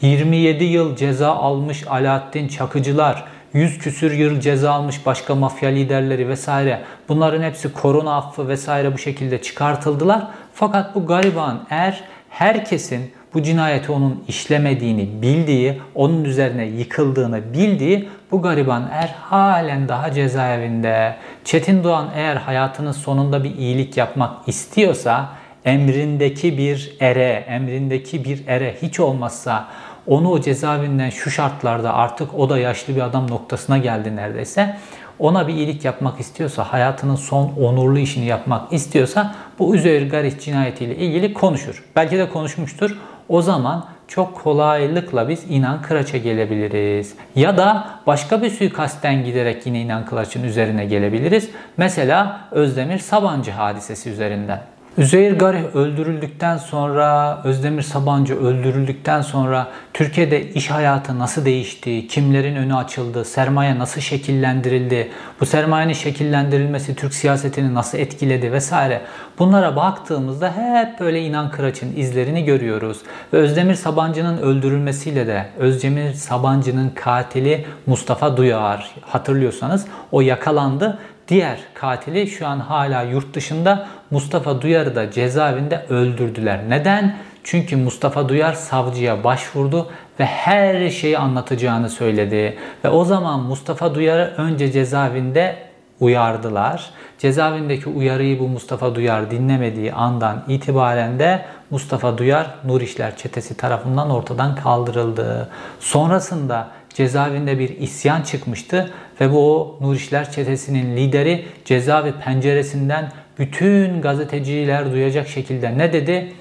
27 0.03 0.65
yıl 0.65 0.97
ceza 0.97 1.35
almış 1.35 1.85
Alaaddin 1.87 2.49
Çakıcılar, 2.49 3.25
100 3.53 3.79
küsür 3.79 4.13
yıl 4.13 4.41
ceza 4.41 4.73
almış 4.73 5.07
başka 5.07 5.35
mafya 5.35 5.71
liderleri 5.71 6.29
vesaire. 6.29 6.81
Bunların 7.09 7.43
hepsi 7.43 7.73
korona 7.73 8.17
affı 8.17 8.49
vesaire 8.49 8.95
bu 8.95 8.99
şekilde 8.99 9.43
çıkartıldılar. 9.43 10.27
Fakat 10.55 10.95
bu 10.95 11.07
gariban 11.07 11.67
er 11.71 12.05
herkesin 12.31 13.11
bu 13.35 13.43
cinayeti 13.43 13.93
onun 13.93 14.25
işlemediğini 14.29 15.23
bildiği, 15.23 15.81
onun 15.95 16.25
üzerine 16.25 16.65
yıkıldığını 16.67 17.55
bildiği 17.55 18.09
bu 18.33 18.43
gariban 18.43 18.89
er 18.93 19.15
halen 19.21 19.89
daha 19.89 20.13
cezaevinde. 20.13 21.17
Çetin 21.45 21.85
Doğan 21.85 22.09
eğer 22.15 22.37
hayatının 22.37 22.93
sonunda 22.93 23.45
bir 23.45 23.55
iyilik 23.57 23.97
yapmak 23.97 24.49
istiyorsa 24.49 25.29
emrindeki 25.65 26.59
bir 26.59 26.97
ere, 27.01 27.45
emrindeki 27.49 28.25
bir 28.25 28.47
ere 28.47 28.75
hiç 28.83 29.01
olmazsa 29.01 29.69
onu 30.09 30.31
o 30.31 30.41
cezaevinden 30.41 31.11
şu 31.11 31.31
şartlarda 31.31 31.95
artık 31.95 32.35
o 32.35 32.51
da 32.51 32.59
yaşlı 32.59 32.97
bir 32.97 33.01
adam 33.01 33.31
noktasına 33.31 33.79
geldi 33.79 34.17
neredeyse. 34.17 34.77
Ona 35.19 35.49
bir 35.49 35.55
iyilik 35.55 35.85
yapmak 35.85 36.21
istiyorsa, 36.21 36.65
hayatının 36.65 37.17
son 37.17 37.53
onurlu 37.61 37.99
işini 37.99 38.25
yapmak 38.25 38.73
istiyorsa 38.73 39.35
bu 39.59 39.75
Üzeyir 39.75 40.11
Garip 40.11 40.41
cinayetiyle 40.41 40.97
ilgili 40.97 41.35
konuşur. 41.35 41.85
Belki 41.97 42.19
de 42.19 42.29
konuşmuştur. 42.29 42.99
O 43.29 43.43
zaman 43.43 43.87
çok 44.09 44.43
kolaylıkla 44.43 45.29
biz 45.29 45.45
İnan 45.49 45.83
Kıraç'a 45.83 46.19
gelebiliriz. 46.19 47.15
Ya 47.35 47.57
da 47.57 47.89
başka 48.07 48.43
bir 48.43 48.51
suikastten 48.51 49.25
giderek 49.25 49.67
yine 49.67 49.81
İnan 49.81 50.07
Kıraç'ın 50.07 50.43
üzerine 50.43 50.85
gelebiliriz. 50.85 51.51
Mesela 51.77 52.41
Özdemir 52.51 52.99
Sabancı 52.99 53.51
hadisesi 53.51 54.11
üzerinden. 54.11 54.61
Üzeyir 54.99 55.39
Garih 55.39 55.75
öldürüldükten 55.75 56.57
sonra, 56.57 57.41
Özdemir 57.45 57.83
Sabancı 57.83 58.41
öldürüldükten 58.41 59.23
sonra 59.23 59.69
Türkiye'de 59.95 60.51
iş 60.51 60.71
hayatı 60.71 61.19
nasıl 61.19 61.45
değişti, 61.45 62.09
kimlerin 62.09 62.57
önü 62.57 62.75
açıldı, 62.75 63.25
sermaye 63.25 63.79
nasıl 63.79 64.01
şekillendirildi, 64.01 65.11
bu 65.41 65.47
sermayenin 65.47 65.93
şekillendirilmesi 65.93 66.95
Türk 66.97 67.15
siyasetini 67.15 67.75
nasıl 67.75 67.99
etkiledi 67.99 68.53
vesaire. 68.53 69.01
Bunlara 69.39 69.77
baktığımızda 69.77 70.53
hep 70.57 71.01
böyle 71.01 71.23
inan 71.23 71.51
kıraçın 71.51 71.97
izlerini 71.97 72.45
görüyoruz. 72.45 72.99
Ve 73.33 73.37
Özdemir 73.37 73.75
Sabancı'nın 73.75 74.39
öldürülmesiyle 74.39 75.27
de 75.27 75.47
Özdemir 75.59 76.13
Sabancı'nın 76.13 76.91
katili 76.91 77.67
Mustafa 77.87 78.37
Duyar 78.37 78.91
hatırlıyorsanız 79.03 79.87
o 80.13 80.21
yakalandı 80.21 80.99
Diğer 81.29 81.59
katili 81.75 82.27
şu 82.27 82.47
an 82.47 82.61
hala 82.61 83.03
yurt 83.03 83.35
dışında 83.35 83.89
Mustafa 84.11 84.63
Duyar'ı 84.63 84.95
da 84.95 85.11
cezaevinde 85.11 85.85
öldürdüler. 85.89 86.61
Neden? 86.69 87.17
Çünkü 87.45 87.77
Mustafa 87.77 88.29
Duyar 88.29 88.53
savcıya 88.53 89.25
başvurdu 89.25 89.91
ve 90.21 90.25
her 90.25 90.91
şeyi 90.91 91.19
anlatacağını 91.19 91.91
söyledi. 91.91 92.59
Ve 92.85 92.89
o 92.89 93.05
zaman 93.05 93.41
Mustafa 93.41 93.95
Duyar'ı 93.95 94.35
önce 94.37 94.73
cezaevinde 94.73 95.57
uyardılar. 96.01 96.91
Cezaevindeki 97.19 97.89
uyarıyı 97.89 98.39
bu 98.39 98.49
Mustafa 98.49 98.95
Duyar 98.95 99.31
dinlemediği 99.31 99.93
andan 99.93 100.45
itibaren 100.49 101.19
de 101.19 101.45
Mustafa 101.71 102.19
Duyar 102.19 102.55
Nur 102.65 102.81
İşler 102.81 103.17
çetesi 103.17 103.57
tarafından 103.57 104.11
ortadan 104.11 104.55
kaldırıldı. 104.55 105.49
Sonrasında 105.81 106.69
cezaevinde 106.95 107.59
bir 107.59 107.69
isyan 107.69 108.23
çıkmıştı 108.23 108.91
ve 109.21 109.33
bu 109.33 109.55
o 109.55 109.79
Nur 109.81 109.95
İşler 109.95 110.33
çetesinin 110.33 110.97
lideri 110.97 111.45
cezaevi 111.65 112.13
penceresinden 112.13 113.13
bütün 113.39 114.03
gazeteciler 114.03 114.93
duyacak 114.93 115.29
şekilde 115.29 115.79
ne 115.79 115.93
dedi? 115.93 116.33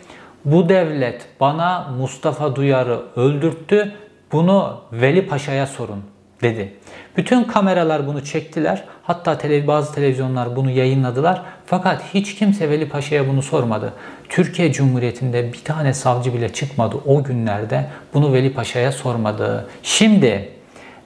Bu 0.45 0.69
devlet 0.69 1.25
bana 1.39 1.87
Mustafa 1.97 2.55
Duyar'ı 2.55 3.01
öldürttü. 3.15 3.93
Bunu 4.31 4.81
Veli 4.91 5.27
Paşa'ya 5.27 5.67
sorun 5.67 6.03
dedi. 6.41 6.73
Bütün 7.17 7.43
kameralar 7.43 8.07
bunu 8.07 8.23
çektiler. 8.23 8.83
Hatta 9.03 9.37
bazı 9.67 9.93
televizyonlar 9.93 10.55
bunu 10.55 10.71
yayınladılar. 10.71 11.41
Fakat 11.65 12.03
hiç 12.13 12.35
kimse 12.35 12.69
Veli 12.69 12.89
Paşa'ya 12.89 13.27
bunu 13.27 13.41
sormadı. 13.41 13.93
Türkiye 14.29 14.71
Cumhuriyeti'nde 14.71 15.53
bir 15.53 15.63
tane 15.63 15.93
savcı 15.93 16.33
bile 16.33 16.53
çıkmadı 16.53 16.97
o 17.05 17.23
günlerde. 17.23 17.85
Bunu 18.13 18.33
Veli 18.33 18.53
Paşa'ya 18.53 18.91
sormadı. 18.91 19.67
Şimdi 19.83 20.49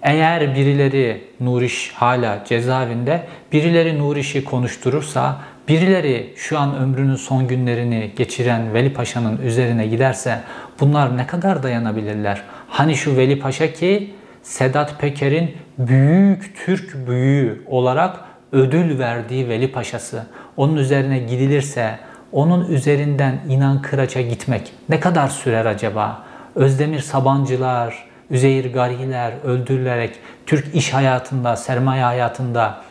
eğer 0.01 0.55
birileri 0.55 1.23
Nuriş 1.39 1.91
hala 1.95 2.43
cezaevinde, 2.45 3.27
birileri 3.51 3.99
Nuriş'i 3.99 4.43
konuşturursa, 4.45 5.41
birileri 5.71 6.33
şu 6.35 6.59
an 6.59 6.75
ömrünün 6.75 7.15
son 7.15 7.47
günlerini 7.47 8.11
geçiren 8.15 8.73
Veli 8.73 8.93
Paşa'nın 8.93 9.37
üzerine 9.37 9.87
giderse 9.87 10.39
bunlar 10.79 11.17
ne 11.17 11.27
kadar 11.27 11.63
dayanabilirler? 11.63 12.41
Hani 12.67 12.95
şu 12.95 13.17
Veli 13.17 13.39
Paşa 13.39 13.73
ki 13.73 14.13
Sedat 14.43 14.99
Peker'in 14.99 15.57
büyük 15.77 16.65
Türk 16.65 17.07
büyüğü 17.07 17.63
olarak 17.67 18.19
ödül 18.51 18.99
verdiği 18.99 19.49
Veli 19.49 19.71
Paşa'sı. 19.71 20.25
Onun 20.57 20.75
üzerine 20.75 21.19
gidilirse 21.19 21.99
onun 22.31 22.71
üzerinden 22.71 23.39
inan 23.49 23.81
Kıraç'a 23.81 24.21
gitmek 24.21 24.71
ne 24.89 24.99
kadar 24.99 25.27
sürer 25.27 25.65
acaba? 25.65 26.23
Özdemir 26.55 26.99
Sabancılar, 26.99 28.05
Üzeyir 28.29 28.73
Gariler 28.73 29.33
öldürülerek 29.43 30.11
Türk 30.45 30.75
iş 30.75 30.93
hayatında, 30.93 31.55
sermaye 31.55 32.03
hayatında 32.03 32.81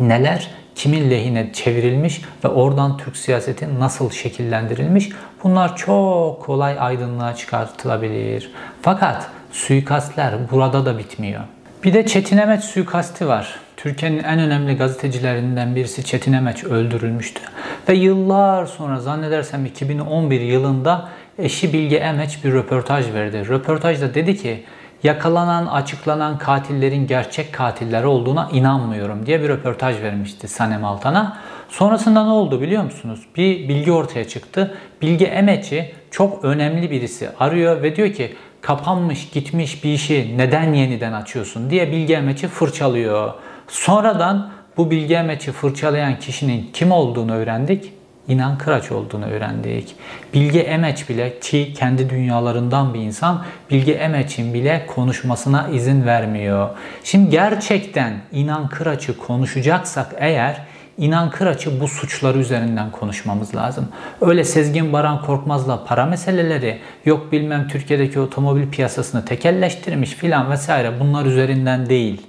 neler 0.00 0.50
kimin 0.76 1.10
lehine 1.10 1.52
çevrilmiş 1.52 2.22
ve 2.44 2.48
oradan 2.48 2.96
Türk 2.96 3.16
siyaseti 3.16 3.78
nasıl 3.80 4.10
şekillendirilmiş 4.10 5.08
bunlar 5.44 5.76
çok 5.76 6.42
kolay 6.42 6.76
aydınlığa 6.78 7.34
çıkartılabilir. 7.34 8.50
Fakat 8.82 9.28
suikastler 9.52 10.34
burada 10.50 10.86
da 10.86 10.98
bitmiyor. 10.98 11.40
Bir 11.84 11.94
de 11.94 12.06
Çetin 12.06 12.38
Emeç 12.38 12.64
suikasti 12.64 13.28
var. 13.28 13.60
Türkiye'nin 13.76 14.24
en 14.24 14.38
önemli 14.38 14.76
gazetecilerinden 14.76 15.76
birisi 15.76 16.04
Çetin 16.04 16.32
Emeç 16.32 16.64
öldürülmüştü. 16.64 17.40
Ve 17.88 17.94
yıllar 17.94 18.66
sonra 18.66 19.00
zannedersem 19.00 19.66
2011 19.66 20.40
yılında 20.40 21.08
eşi 21.38 21.72
Bilge 21.72 21.96
Emeç 21.96 22.44
bir 22.44 22.52
röportaj 22.52 23.12
verdi. 23.12 23.48
Röportajda 23.48 24.14
dedi 24.14 24.36
ki 24.36 24.64
yakalanan, 25.06 25.66
açıklanan 25.66 26.38
katillerin 26.38 27.06
gerçek 27.06 27.52
katiller 27.52 28.04
olduğuna 28.04 28.48
inanmıyorum 28.52 29.26
diye 29.26 29.42
bir 29.42 29.48
röportaj 29.48 30.02
vermişti 30.02 30.48
Sanem 30.48 30.84
Altan'a. 30.84 31.38
Sonrasında 31.68 32.24
ne 32.24 32.30
oldu 32.30 32.60
biliyor 32.60 32.84
musunuz? 32.84 33.20
Bir 33.36 33.68
bilgi 33.68 33.92
ortaya 33.92 34.28
çıktı. 34.28 34.74
Bilge 35.02 35.24
Emeç'i 35.24 35.92
çok 36.10 36.44
önemli 36.44 36.90
birisi 36.90 37.28
arıyor 37.40 37.82
ve 37.82 37.96
diyor 37.96 38.12
ki 38.12 38.34
kapanmış 38.60 39.30
gitmiş 39.30 39.84
bir 39.84 39.92
işi 39.92 40.34
neden 40.38 40.72
yeniden 40.72 41.12
açıyorsun 41.12 41.70
diye 41.70 41.92
Bilge 41.92 42.14
Emeç'i 42.14 42.48
fırçalıyor. 42.48 43.32
Sonradan 43.68 44.50
bu 44.76 44.90
Bilge 44.90 45.14
Emeç'i 45.14 45.52
fırçalayan 45.52 46.18
kişinin 46.18 46.70
kim 46.72 46.92
olduğunu 46.92 47.34
öğrendik. 47.34 47.92
İnan 48.28 48.58
Kıraç 48.58 48.92
olduğunu 48.92 49.24
öğrendik. 49.24 49.96
Bilge 50.34 50.60
Emeç 50.60 51.08
bile 51.08 51.40
ki 51.40 51.72
kendi 51.76 52.10
dünyalarından 52.10 52.94
bir 52.94 53.00
insan 53.00 53.44
Bilge 53.70 53.92
Emeç'in 53.92 54.54
bile 54.54 54.86
konuşmasına 54.86 55.68
izin 55.68 56.06
vermiyor. 56.06 56.68
Şimdi 57.04 57.30
gerçekten 57.30 58.14
İnan 58.32 58.68
Kıraç'ı 58.68 59.18
konuşacaksak 59.18 60.14
eğer 60.18 60.62
İnan 60.98 61.30
Kıraç'ı 61.30 61.80
bu 61.80 61.88
suçları 61.88 62.38
üzerinden 62.38 62.90
konuşmamız 62.90 63.54
lazım. 63.54 63.88
Öyle 64.20 64.44
Sezgin 64.44 64.92
Baran 64.92 65.22
Korkmaz'la 65.22 65.84
para 65.84 66.06
meseleleri, 66.06 66.78
yok 67.04 67.32
bilmem 67.32 67.68
Türkiye'deki 67.68 68.20
otomobil 68.20 68.70
piyasasını 68.70 69.24
tekelleştirmiş 69.24 70.10
filan 70.10 70.50
vesaire 70.50 71.00
bunlar 71.00 71.26
üzerinden 71.26 71.88
değil 71.88 72.26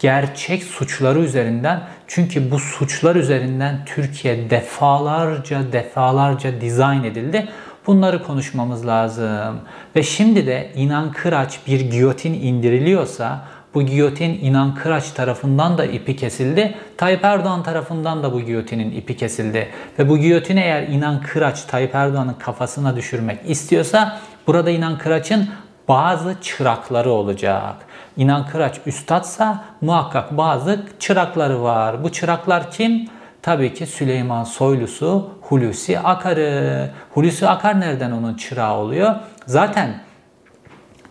gerçek 0.00 0.62
suçları 0.62 1.20
üzerinden 1.20 1.82
çünkü 2.06 2.50
bu 2.50 2.58
suçlar 2.58 3.16
üzerinden 3.16 3.84
Türkiye 3.86 4.50
defalarca 4.50 5.72
defalarca 5.72 6.60
dizayn 6.60 7.04
edildi. 7.04 7.48
Bunları 7.86 8.22
konuşmamız 8.22 8.86
lazım. 8.86 9.60
Ve 9.96 10.02
şimdi 10.02 10.46
de 10.46 10.70
İnan 10.74 11.12
Kıraç 11.12 11.58
bir 11.66 11.80
giyotin 11.80 12.34
indiriliyorsa 12.34 13.40
bu 13.74 13.82
giyotin 13.82 14.38
İnan 14.42 14.74
Kıraç 14.74 15.10
tarafından 15.10 15.78
da 15.78 15.84
ipi 15.84 16.16
kesildi. 16.16 16.74
Tayyip 16.96 17.24
Erdoğan 17.24 17.62
tarafından 17.62 18.22
da 18.22 18.32
bu 18.32 18.40
giyotinin 18.40 18.90
ipi 18.90 19.16
kesildi. 19.16 19.68
Ve 19.98 20.08
bu 20.08 20.18
giyotini 20.18 20.60
eğer 20.60 20.82
İnan 20.82 21.20
Kıraç 21.20 21.62
Tayyip 21.62 21.94
Erdoğan'ın 21.94 22.34
kafasına 22.34 22.96
düşürmek 22.96 23.38
istiyorsa 23.50 24.20
burada 24.46 24.70
İnan 24.70 24.98
Kıraç'ın 24.98 25.48
bazı 25.88 26.36
çırakları 26.42 27.10
olacak. 27.10 27.74
İnan 28.20 28.46
Kıraç 28.46 28.80
üstadsa 28.86 29.64
muhakkak 29.80 30.36
bazı 30.36 30.86
çırakları 30.98 31.62
var. 31.62 32.04
Bu 32.04 32.12
çıraklar 32.12 32.70
kim? 32.70 33.08
Tabii 33.42 33.74
ki 33.74 33.86
Süleyman 33.86 34.44
Soylusu 34.44 35.30
Hulusi 35.40 35.98
Akar'ı. 35.98 36.90
Hulusi 37.10 37.48
Akar 37.48 37.80
nereden 37.80 38.10
onun 38.10 38.34
çırağı 38.34 38.76
oluyor? 38.76 39.14
Zaten 39.46 40.00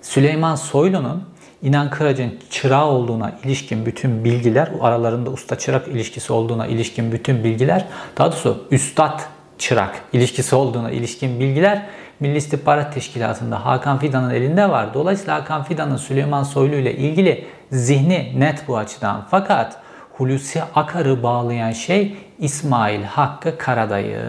Süleyman 0.01 0.55
Soylu'nun 0.55 1.23
İnan 1.61 1.89
Kıraç'ın 1.89 2.39
çırağı 2.49 2.85
olduğuna 2.85 3.31
ilişkin 3.43 3.85
bütün 3.85 4.23
bilgiler, 4.23 4.69
aralarında 4.81 5.29
usta 5.29 5.57
çırak 5.57 5.87
ilişkisi 5.87 6.33
olduğuna 6.33 6.67
ilişkin 6.67 7.11
bütün 7.11 7.43
bilgiler, 7.43 7.85
daha 8.17 8.31
doğrusu 8.31 8.67
üstad 8.71 9.19
çırak 9.59 10.01
ilişkisi 10.13 10.55
olduğuna 10.55 10.91
ilişkin 10.91 11.39
bilgiler 11.39 11.85
Milli 12.19 12.37
İstihbarat 12.37 12.93
Teşkilatı'nda 12.93 13.65
Hakan 13.65 13.99
Fidan'ın 13.99 14.29
elinde 14.29 14.69
var. 14.69 14.93
Dolayısıyla 14.93 15.35
Hakan 15.35 15.63
Fidan'ın 15.63 15.97
Süleyman 15.97 16.43
Soylu 16.43 16.75
ile 16.75 16.95
ilgili 16.95 17.45
zihni 17.71 18.39
net 18.39 18.67
bu 18.67 18.77
açıdan. 18.77 19.25
Fakat 19.31 19.77
Hulusi 20.17 20.63
Akar'ı 20.75 21.23
bağlayan 21.23 21.71
şey 21.71 22.17
İsmail 22.39 23.03
Hakkı 23.03 23.57
Karadayı. 23.57 24.21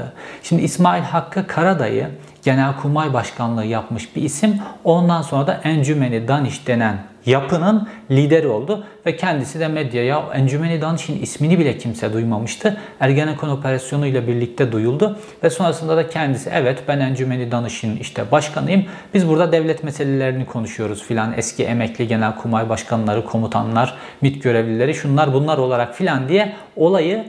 Şimdi 0.43 0.63
İsmail 0.63 1.03
Hakkı 1.03 1.47
Karadayı 1.47 2.09
Genelkurmay 2.43 3.13
Başkanlığı 3.13 3.65
yapmış 3.65 4.17
bir 4.17 4.23
isim. 4.23 4.61
Ondan 4.85 5.23
sonra 5.23 5.47
da 5.47 5.61
Encümeni 5.65 6.29
Daniş 6.29 6.67
denen 6.67 7.10
yapının 7.27 7.89
lideri 8.11 8.47
oldu 8.47 8.87
ve 9.07 9.17
kendisi 9.17 9.61
de 9.61 9.69
medyaya 9.69 10.23
Encümeni 10.35 10.81
Danış'ın 10.81 11.23
ismini 11.23 11.59
bile 11.59 11.79
kimse 11.79 12.13
duymamıştı. 12.13 12.77
Ergenekon 13.01 13.49
operasyonu 13.49 14.07
ile 14.07 14.27
birlikte 14.27 14.73
duyuldu 14.73 15.19
ve 15.45 15.51
sonrasında 15.51 15.97
da 15.97 16.09
kendisi 16.09 16.51
evet 16.55 16.83
ben 16.89 17.01
Encümeni 17.01 17.51
Danış'ın 17.51 17.97
işte 17.97 18.31
başkanıyım. 18.33 18.85
Biz 19.15 19.29
burada 19.29 19.53
devlet 19.53 19.85
meselelerini 19.85 20.47
konuşuyoruz 20.47 21.03
filan 21.03 21.33
eski 21.37 21.65
emekli 21.65 22.09
genelkurmay 22.09 22.69
başkanları, 22.69 23.25
komutanlar, 23.25 23.95
MİT 24.21 24.43
görevlileri 24.43 24.95
şunlar 24.95 25.33
bunlar 25.33 25.59
olarak 25.59 25.95
filan 25.95 26.29
diye 26.29 26.53
olayı 26.77 27.25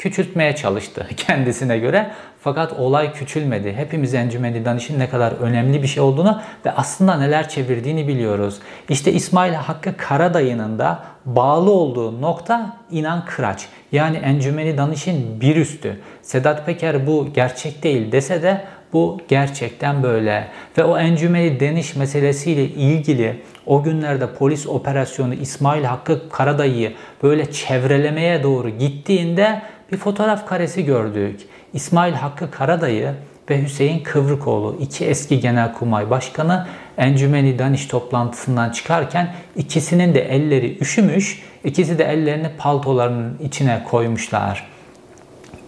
küçültmeye 0.00 0.56
çalıştı 0.56 1.06
kendisine 1.16 1.78
göre. 1.78 2.10
Fakat 2.42 2.72
olay 2.72 3.12
küçülmedi. 3.12 3.72
Hepimiz 3.72 4.14
encümeni 4.14 4.64
danışın 4.64 4.98
ne 4.98 5.10
kadar 5.10 5.32
önemli 5.32 5.82
bir 5.82 5.86
şey 5.86 6.02
olduğunu 6.02 6.40
ve 6.66 6.72
aslında 6.72 7.16
neler 7.16 7.48
çevirdiğini 7.48 8.08
biliyoruz. 8.08 8.58
İşte 8.88 9.12
İsmail 9.12 9.52
Hakkı 9.52 9.96
Karadayı'nın 9.96 10.78
da 10.78 11.02
bağlı 11.26 11.70
olduğu 11.70 12.22
nokta 12.22 12.76
inan 12.90 13.24
kıraç. 13.24 13.66
Yani 13.92 14.16
encümeni 14.16 14.78
danışın 14.78 15.40
bir 15.40 15.56
üstü. 15.56 16.00
Sedat 16.22 16.66
Peker 16.66 17.06
bu 17.06 17.28
gerçek 17.34 17.82
değil 17.82 18.12
dese 18.12 18.42
de 18.42 18.64
bu 18.92 19.20
gerçekten 19.28 20.02
böyle. 20.02 20.48
Ve 20.78 20.84
o 20.84 20.98
encümeni 20.98 21.60
deniş 21.60 21.96
meselesiyle 21.96 22.64
ilgili 22.64 23.42
o 23.66 23.82
günlerde 23.82 24.34
polis 24.34 24.66
operasyonu 24.66 25.34
İsmail 25.34 25.84
Hakkı 25.84 26.28
Karadayı'yı 26.28 26.92
böyle 27.22 27.52
çevrelemeye 27.52 28.42
doğru 28.42 28.70
gittiğinde 28.70 29.62
bir 29.92 29.96
fotoğraf 29.96 30.46
karesi 30.46 30.84
gördük. 30.84 31.40
İsmail 31.74 32.12
Hakkı 32.12 32.50
Karadayı 32.50 33.14
ve 33.50 33.62
Hüseyin 33.62 34.02
Kıvrıkoğlu 34.02 34.76
iki 34.80 35.06
eski 35.06 35.40
genelkurmay 35.40 36.10
başkanı 36.10 36.66
Encümeni 36.98 37.58
Daniş 37.58 37.86
toplantısından 37.86 38.70
çıkarken 38.70 39.34
ikisinin 39.56 40.14
de 40.14 40.20
elleri 40.20 40.78
üşümüş, 40.80 41.42
ikisi 41.64 41.98
de 41.98 42.04
ellerini 42.04 42.48
paltolarının 42.58 43.38
içine 43.38 43.82
koymuşlar. 43.90 44.66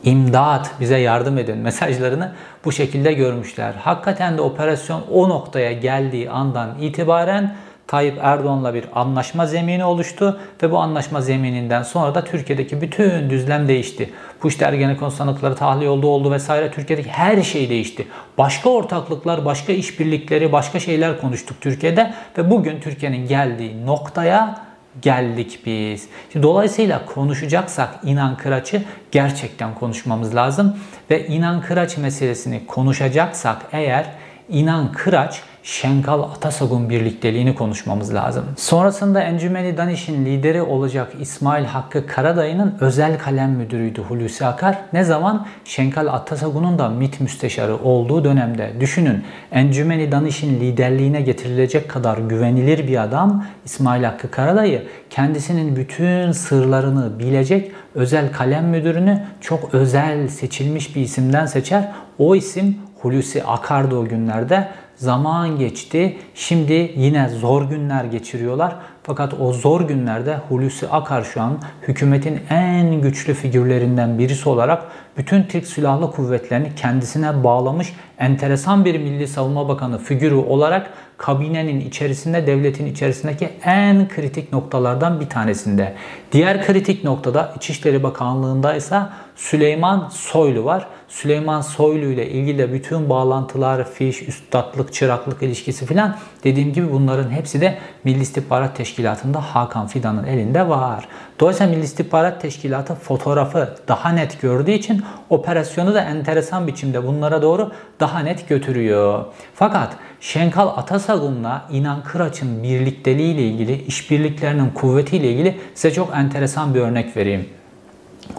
İmdat 0.04 0.70
bize 0.80 0.98
yardım 0.98 1.38
edin 1.38 1.58
mesajlarını 1.58 2.32
bu 2.64 2.72
şekilde 2.72 3.12
görmüşler. 3.12 3.72
Hakikaten 3.74 4.38
de 4.38 4.42
operasyon 4.42 5.02
o 5.10 5.28
noktaya 5.28 5.72
geldiği 5.72 6.30
andan 6.30 6.78
itibaren 6.80 7.54
Tayyip 7.92 8.18
Erdoğan'la 8.22 8.74
bir 8.74 8.84
anlaşma 8.94 9.46
zemini 9.46 9.84
oluştu 9.84 10.40
ve 10.62 10.70
bu 10.70 10.78
anlaşma 10.78 11.20
zemininden 11.20 11.82
sonra 11.82 12.14
da 12.14 12.24
Türkiye'deki 12.24 12.80
bütün 12.80 13.30
düzlem 13.30 13.68
değişti. 13.68 14.10
Bu 14.42 14.48
işte 14.48 14.64
Ergenekon 14.64 15.08
sanıkları 15.08 15.54
tahliye 15.54 15.90
oldu 15.90 16.06
oldu 16.06 16.32
vesaire 16.32 16.70
Türkiye'deki 16.70 17.10
her 17.10 17.42
şey 17.42 17.68
değişti. 17.68 18.06
Başka 18.38 18.70
ortaklıklar, 18.70 19.44
başka 19.44 19.72
işbirlikleri, 19.72 20.52
başka 20.52 20.80
şeyler 20.80 21.20
konuştuk 21.20 21.60
Türkiye'de 21.60 22.14
ve 22.38 22.50
bugün 22.50 22.80
Türkiye'nin 22.80 23.28
geldiği 23.28 23.86
noktaya 23.86 24.60
geldik 25.02 25.60
biz. 25.66 26.08
Şimdi 26.32 26.46
dolayısıyla 26.46 27.06
konuşacaksak 27.06 27.98
inan 28.04 28.36
kıraçı 28.36 28.82
gerçekten 29.10 29.74
konuşmamız 29.74 30.34
lazım 30.34 30.76
ve 31.10 31.26
inan 31.26 31.60
kıraç 31.60 31.96
meselesini 31.96 32.66
konuşacaksak 32.66 33.56
eğer 33.72 34.06
inan 34.48 34.92
kıraç 34.92 35.42
Şenkal 35.62 36.22
Atasagun 36.22 36.90
birlikteliğini 36.90 37.54
konuşmamız 37.54 38.14
lazım. 38.14 38.44
Sonrasında 38.56 39.22
Encümeni 39.22 39.76
Daniş'in 39.76 40.24
lideri 40.24 40.62
olacak 40.62 41.12
İsmail 41.20 41.64
Hakkı 41.64 42.06
Karadayı'nın 42.06 42.74
özel 42.80 43.18
kalem 43.18 43.50
müdürüydü 43.50 44.02
Hulusi 44.02 44.46
Akar. 44.46 44.78
Ne 44.92 45.04
zaman? 45.04 45.46
Şenkal 45.64 46.06
Atasagun'un 46.06 46.78
da 46.78 46.88
MİT 46.88 47.20
müsteşarı 47.20 47.76
olduğu 47.76 48.24
dönemde. 48.24 48.72
Düşünün 48.80 49.24
Encümeni 49.52 50.12
Daniş'in 50.12 50.60
liderliğine 50.60 51.20
getirilecek 51.20 51.90
kadar 51.90 52.18
güvenilir 52.18 52.88
bir 52.88 53.02
adam 53.02 53.44
İsmail 53.64 54.04
Hakkı 54.04 54.30
Karadayı 54.30 54.82
kendisinin 55.10 55.76
bütün 55.76 56.32
sırlarını 56.32 57.18
bilecek 57.18 57.72
özel 57.94 58.32
kalem 58.32 58.64
müdürünü 58.64 59.22
çok 59.40 59.74
özel 59.74 60.28
seçilmiş 60.28 60.96
bir 60.96 61.00
isimden 61.00 61.46
seçer. 61.46 61.88
O 62.18 62.36
isim 62.36 62.78
Hulusi 63.02 63.44
Akar'dı 63.44 63.96
o 63.96 64.04
günlerde. 64.04 64.68
Zaman 65.02 65.58
geçti. 65.58 66.18
Şimdi 66.34 66.92
yine 66.96 67.28
zor 67.28 67.62
günler 67.62 68.04
geçiriyorlar. 68.04 68.76
Fakat 69.02 69.34
o 69.40 69.52
zor 69.52 69.80
günlerde 69.80 70.36
Hulusi 70.48 70.88
Akar 70.88 71.22
şu 71.22 71.42
an 71.42 71.58
hükümetin 71.88 72.40
en 72.50 73.00
güçlü 73.00 73.34
figürlerinden 73.34 74.18
birisi 74.18 74.48
olarak 74.48 74.82
bütün 75.16 75.42
Türk 75.42 75.66
Silahlı 75.66 76.10
Kuvvetleri'ni 76.10 76.74
kendisine 76.74 77.44
bağlamış 77.44 77.92
enteresan 78.18 78.84
bir 78.84 78.98
Milli 78.98 79.28
Savunma 79.28 79.68
Bakanı 79.68 79.98
figürü 79.98 80.34
olarak 80.34 80.90
kabinenin 81.18 81.80
içerisinde, 81.80 82.46
devletin 82.46 82.86
içerisindeki 82.86 83.48
en 83.64 84.08
kritik 84.08 84.52
noktalardan 84.52 85.20
bir 85.20 85.28
tanesinde. 85.28 85.94
Diğer 86.32 86.66
kritik 86.66 87.04
noktada 87.04 87.52
İçişleri 87.56 88.02
Bakanlığı'nda 88.02 88.74
ise 88.74 89.00
Süleyman 89.36 90.08
Soylu 90.08 90.64
var. 90.64 90.86
Süleyman 91.08 91.60
Soylu 91.60 92.04
ile 92.04 92.30
ilgili 92.30 92.72
bütün 92.72 93.10
bağlantılar, 93.10 93.90
fiş, 93.90 94.22
üstadlık, 94.22 94.92
çıraklık 94.92 95.42
ilişkisi 95.42 95.86
filan 95.86 96.16
dediğim 96.44 96.72
gibi 96.72 96.92
bunların 96.92 97.30
hepsi 97.30 97.60
de 97.60 97.78
Milli 98.04 98.22
İstihbarat 98.22 98.76
Teşkilatı'nda 98.76 99.40
Hakan 99.40 99.86
Fidan'ın 99.86 100.24
elinde 100.24 100.68
var. 100.68 101.08
Dolayısıyla 101.40 101.72
Milli 101.72 101.84
İstihbarat 101.84 102.42
Teşkilatı 102.42 102.94
fotoğrafı 102.94 103.74
daha 103.88 104.08
net 104.08 104.40
gördüğü 104.40 104.70
için 104.70 105.02
operasyonu 105.30 105.94
da 105.94 106.00
enteresan 106.00 106.66
biçimde 106.66 107.06
bunlara 107.06 107.42
doğru 107.42 107.72
daha 108.00 108.18
net 108.18 108.48
götürüyor. 108.48 109.24
Fakat 109.54 109.96
Şenkal 110.20 110.68
Atasagun'la 110.68 111.64
İnan 111.70 112.02
Kıraç'ın 112.02 112.62
birlikteliği 112.62 113.34
ile 113.34 113.42
ilgili, 113.42 113.82
işbirliklerinin 113.84 114.70
kuvvetiyle 114.70 115.32
ilgili 115.32 115.58
size 115.74 115.94
çok 115.94 116.14
enteresan 116.16 116.74
bir 116.74 116.80
örnek 116.80 117.16
vereyim. 117.16 117.48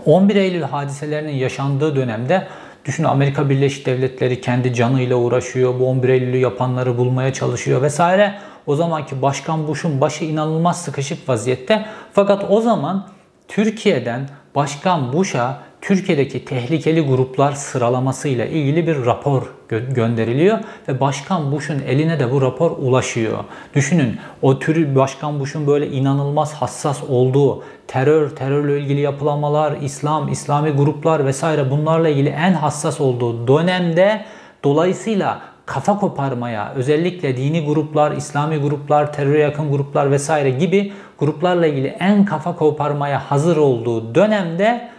11 0.05 0.35
Eylül 0.35 0.61
hadiselerinin 0.61 1.35
yaşandığı 1.35 1.95
dönemde 1.95 2.47
Düşün 2.85 3.03
Amerika 3.03 3.49
Birleşik 3.49 3.85
Devletleri 3.85 4.41
kendi 4.41 4.73
canıyla 4.73 5.15
uğraşıyor. 5.15 5.79
Bu 5.79 5.89
11 5.89 6.09
Eylül'ü 6.09 6.37
yapanları 6.37 6.97
bulmaya 6.97 7.33
çalışıyor 7.33 7.81
vesaire. 7.81 8.35
O 8.67 8.75
zamanki 8.75 9.21
Başkan 9.21 9.67
Bush'un 9.67 10.01
başı 10.01 10.25
inanılmaz 10.25 10.81
sıkışık 10.81 11.29
vaziyette. 11.29 11.85
Fakat 12.13 12.45
o 12.49 12.61
zaman 12.61 13.07
Türkiye'den 13.47 14.29
Başkan 14.55 15.13
Bush'a 15.13 15.59
Türkiye'deki 15.81 16.45
tehlikeli 16.45 17.01
gruplar 17.01 17.51
sıralamasıyla 17.51 18.45
ilgili 18.45 18.87
bir 18.87 19.05
rapor 19.05 19.41
gö- 19.69 19.93
gönderiliyor 19.93 20.59
ve 20.87 20.99
Başkan 20.99 21.51
Bush'un 21.51 21.79
eline 21.79 22.19
de 22.19 22.31
bu 22.31 22.41
rapor 22.41 22.71
ulaşıyor. 22.71 23.43
Düşünün 23.75 24.19
o 24.41 24.59
tür 24.59 24.95
Başkan 24.95 25.39
Bush'un 25.39 25.67
böyle 25.67 25.87
inanılmaz 25.87 26.53
hassas 26.53 27.03
olduğu 27.03 27.63
terör, 27.87 28.29
terörle 28.29 28.79
ilgili 28.79 29.01
yapılamalar, 29.01 29.77
İslam, 29.81 30.31
İslami 30.31 30.71
gruplar 30.71 31.25
vesaire 31.25 31.71
bunlarla 31.71 32.09
ilgili 32.09 32.29
en 32.29 32.53
hassas 32.53 33.01
olduğu 33.01 33.47
dönemde 33.47 34.25
dolayısıyla 34.63 35.41
kafa 35.65 35.99
koparmaya, 35.99 36.73
özellikle 36.75 37.37
dini 37.37 37.65
gruplar, 37.65 38.11
İslami 38.11 38.57
gruplar, 38.57 39.13
teröre 39.13 39.39
yakın 39.39 39.71
gruplar 39.71 40.11
vesaire 40.11 40.49
gibi 40.49 40.93
gruplarla 41.19 41.67
ilgili 41.67 41.87
en 41.87 42.25
kafa 42.25 42.55
koparmaya 42.55 43.31
hazır 43.31 43.57
olduğu 43.57 44.15
dönemde 44.15 44.89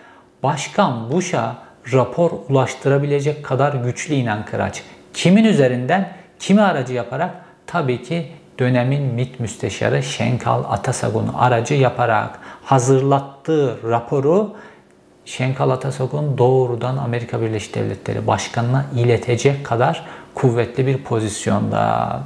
Başkan 0.43 1.13
Bush'a 1.13 1.57
rapor 1.93 2.31
ulaştırabilecek 2.49 3.45
kadar 3.45 3.75
güçlü 3.75 4.15
inen 4.15 4.45
Kıraç. 4.45 4.83
Kimin 5.15 5.45
üzerinden, 5.45 6.13
kimi 6.39 6.63
aracı 6.63 6.93
yaparak? 6.93 7.31
Tabii 7.67 8.03
ki 8.03 8.27
dönemin 8.59 9.03
MİT 9.03 9.41
müsteşarı 9.41 10.03
Şenkal 10.03 10.65
Atasagun 10.71 11.31
aracı 11.39 11.75
yaparak 11.75 12.39
hazırlattığı 12.65 13.91
raporu 13.91 14.55
Şenkal 15.25 15.71
Atasagun 15.71 16.39
doğrudan 16.39 16.97
Amerika 16.97 17.41
Birleşik 17.41 17.75
Devletleri 17.75 18.27
Başkanı'na 18.27 18.85
iletecek 18.97 19.65
kadar 19.67 20.05
kuvvetli 20.35 20.87
bir 20.87 20.99
pozisyonda. 20.99 22.21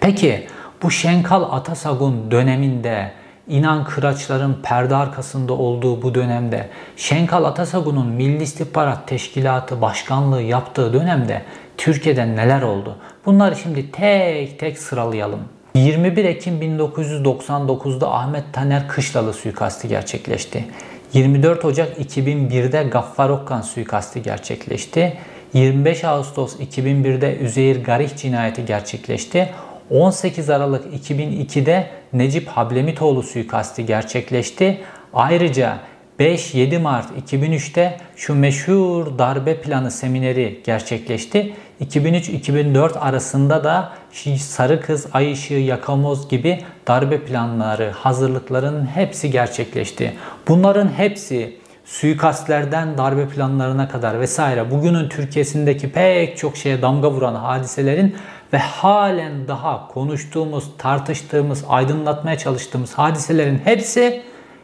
Peki 0.00 0.46
Bu 0.82 0.90
Şenkal 0.90 1.42
Atasagun 1.42 2.30
döneminde 2.30 3.12
İnan 3.48 3.84
Kıraçların 3.84 4.56
perde 4.62 4.96
arkasında 4.96 5.52
olduğu 5.52 6.02
bu 6.02 6.14
dönemde 6.14 6.68
Şenkal 6.96 7.44
Atasagun'un 7.44 8.06
Milli 8.06 8.42
İstihbarat 8.42 9.08
Teşkilatı 9.08 9.80
başkanlığı 9.80 10.42
yaptığı 10.42 10.92
dönemde 10.92 11.42
Türkiye'de 11.78 12.36
neler 12.36 12.62
oldu? 12.62 12.96
Bunları 13.26 13.56
şimdi 13.56 13.90
tek 13.90 14.58
tek 14.58 14.78
sıralayalım. 14.78 15.40
21 15.74 16.24
Ekim 16.24 16.62
1999'da 16.62 18.12
Ahmet 18.12 18.44
Taner 18.52 18.88
Kışlalı 18.88 19.32
suikasti 19.32 19.88
gerçekleşti. 19.88 20.64
24 21.14 21.64
Ocak 21.64 21.98
2001'de 21.98 22.82
Gaffar 22.82 23.30
Okkan 23.30 23.60
suikasti 23.60 24.22
gerçekleşti. 24.22 25.18
25 25.54 26.04
Ağustos 26.04 26.56
2001'de 26.60 27.36
Üzeyir 27.36 27.84
Garih 27.84 28.16
cinayeti 28.16 28.64
gerçekleşti. 28.64 29.50
18 29.90 30.50
Aralık 30.50 31.08
2002'de 31.10 31.90
Necip 32.12 32.48
Hablemitoğlu 32.48 33.22
suikasti 33.22 33.86
gerçekleşti. 33.86 34.80
Ayrıca 35.14 35.78
5-7 36.20 36.78
Mart 36.78 37.06
2003'te 37.32 37.96
şu 38.16 38.34
meşhur 38.34 39.18
darbe 39.18 39.60
planı 39.60 39.90
semineri 39.90 40.60
gerçekleşti. 40.64 41.54
2003-2004 41.80 42.98
arasında 42.98 43.64
da 43.64 43.92
Sarı 44.38 44.80
Kız, 44.80 45.06
Ay 45.12 45.32
Işığı, 45.32 45.54
Yakamoz 45.54 46.28
gibi 46.28 46.60
darbe 46.86 47.24
planları, 47.24 47.90
hazırlıkların 47.90 48.86
hepsi 48.86 49.30
gerçekleşti. 49.30 50.14
Bunların 50.48 50.88
hepsi 50.88 51.56
suikastlerden 51.84 52.98
darbe 52.98 53.28
planlarına 53.28 53.88
kadar 53.88 54.20
vesaire 54.20 54.70
bugünün 54.70 55.08
Türkiye'sindeki 55.08 55.92
pek 55.92 56.38
çok 56.38 56.56
şeye 56.56 56.82
damga 56.82 57.10
vuran 57.10 57.34
hadiselerin 57.34 58.16
ve 58.52 58.58
halen 58.58 59.48
daha 59.48 59.88
konuştuğumuz, 59.88 60.64
tartıştığımız, 60.78 61.64
aydınlatmaya 61.68 62.38
çalıştığımız 62.38 62.92
hadiselerin 62.94 63.60
hepsi 63.64 64.22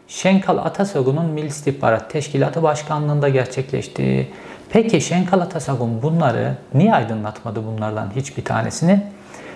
Şenkal 0.08 0.58
Atasagun'un 0.58 1.26
Milli 1.26 1.46
İstihbarat 1.46 2.10
Teşkilatı 2.10 2.62
Başkanlığı'nda 2.62 3.28
gerçekleşti. 3.28 4.28
Peki 4.70 5.00
Şenkal 5.00 5.40
Atasagun 5.40 6.02
bunları 6.02 6.56
niye 6.74 6.94
aydınlatmadı 6.94 7.66
bunlardan 7.66 8.10
hiçbir 8.16 8.44
tanesini? 8.44 9.02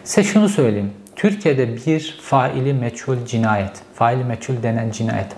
Size 0.04 0.24
şunu 0.28 0.48
söyleyeyim. 0.48 0.92
Türkiye'de 1.16 1.86
bir 1.86 2.18
faili 2.22 2.72
meçhul 2.72 3.16
cinayet, 3.26 3.72
faili 3.94 4.24
meçhul 4.24 4.62
denen 4.62 4.90
cinayet 4.90 5.32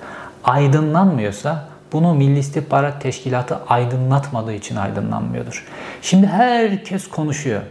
aydınlanmıyorsa 0.44 1.68
bunu 1.92 2.14
Milli 2.14 2.38
İstihbarat 2.38 3.02
Teşkilatı 3.02 3.58
aydınlatmadığı 3.68 4.52
için 4.52 4.76
aydınlanmıyordur. 4.76 5.66
Şimdi 6.02 6.26
herkes 6.26 7.08
konuşuyor. 7.08 7.62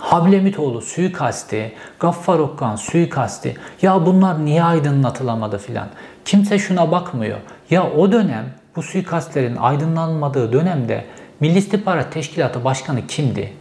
Hablemitoğlu 0.00 0.80
suikasti, 0.80 1.72
Gaffar 2.00 2.38
Okkan 2.38 2.76
suikasti. 2.76 3.56
Ya 3.82 4.06
bunlar 4.06 4.44
niye 4.44 4.62
aydınlatılamadı 4.62 5.58
filan. 5.58 5.88
Kimse 6.24 6.58
şuna 6.58 6.90
bakmıyor. 6.90 7.38
Ya 7.70 7.90
o 7.90 8.12
dönem 8.12 8.44
bu 8.76 8.82
suikastlerin 8.82 9.56
aydınlanmadığı 9.56 10.52
dönemde 10.52 11.04
Milli 11.40 11.58
İstihbarat 11.58 12.12
Teşkilatı 12.12 12.64
Başkanı 12.64 13.06
kimdi? 13.06 13.52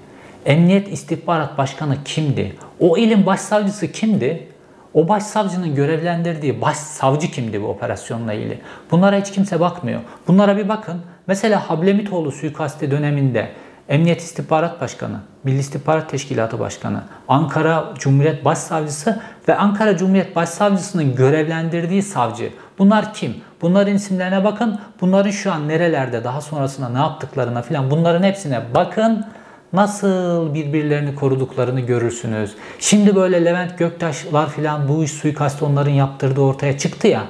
Emniyet 0.45 0.87
İstihbarat 0.87 1.57
Başkanı 1.57 1.97
kimdi? 2.05 2.55
O 2.79 2.97
ilin 2.97 3.25
başsavcısı 3.25 3.91
kimdi? 3.91 4.47
O 4.93 5.07
başsavcının 5.07 5.75
görevlendirdiği 5.75 6.61
başsavcı 6.61 7.31
kimdi 7.31 7.61
bu 7.61 7.67
operasyonla 7.67 8.33
ilgili? 8.33 8.59
Bunlara 8.91 9.17
hiç 9.17 9.31
kimse 9.31 9.59
bakmıyor. 9.59 10.01
Bunlara 10.27 10.57
bir 10.57 10.69
bakın. 10.69 11.01
Mesela 11.27 11.69
Hablemitoğlu 11.69 12.31
suikasti 12.31 12.91
döneminde 12.91 13.51
Emniyet 13.89 14.21
İstihbarat 14.21 14.81
Başkanı, 14.81 15.19
Milli 15.47 15.59
İstihbarat 15.59 16.09
Teşkilatı 16.09 16.59
Başkanı, 16.59 17.01
Ankara 17.27 17.93
Cumhuriyet 17.99 18.45
Başsavcısı 18.45 19.19
ve 19.47 19.55
Ankara 19.55 19.97
Cumhuriyet 19.97 20.35
Başsavcısının 20.35 21.15
görevlendirdiği 21.15 22.03
savcı. 22.03 22.49
Bunlar 22.79 23.13
kim? 23.13 23.35
Bunların 23.61 23.95
isimlerine 23.95 24.43
bakın. 24.43 24.79
Bunların 25.01 25.31
şu 25.31 25.51
an 25.51 25.67
nerelerde, 25.67 26.23
daha 26.23 26.41
sonrasında 26.41 26.89
ne 26.89 26.97
yaptıklarına 26.97 27.61
filan 27.61 27.91
bunların 27.91 28.23
hepsine 28.23 28.61
bakın. 28.75 29.25
Nasıl 29.73 30.53
birbirlerini 30.53 31.15
koruduklarını 31.15 31.79
görürsünüz. 31.79 32.55
Şimdi 32.79 33.15
böyle 33.15 33.45
Levent 33.45 33.77
Göktaşlar 33.77 34.49
filan 34.49 34.87
bu 34.87 35.03
iş 35.03 35.11
suikastı 35.11 35.65
onların 35.65 35.91
yaptırdığı 35.91 36.41
ortaya 36.41 36.77
çıktı 36.77 37.07
ya. 37.07 37.23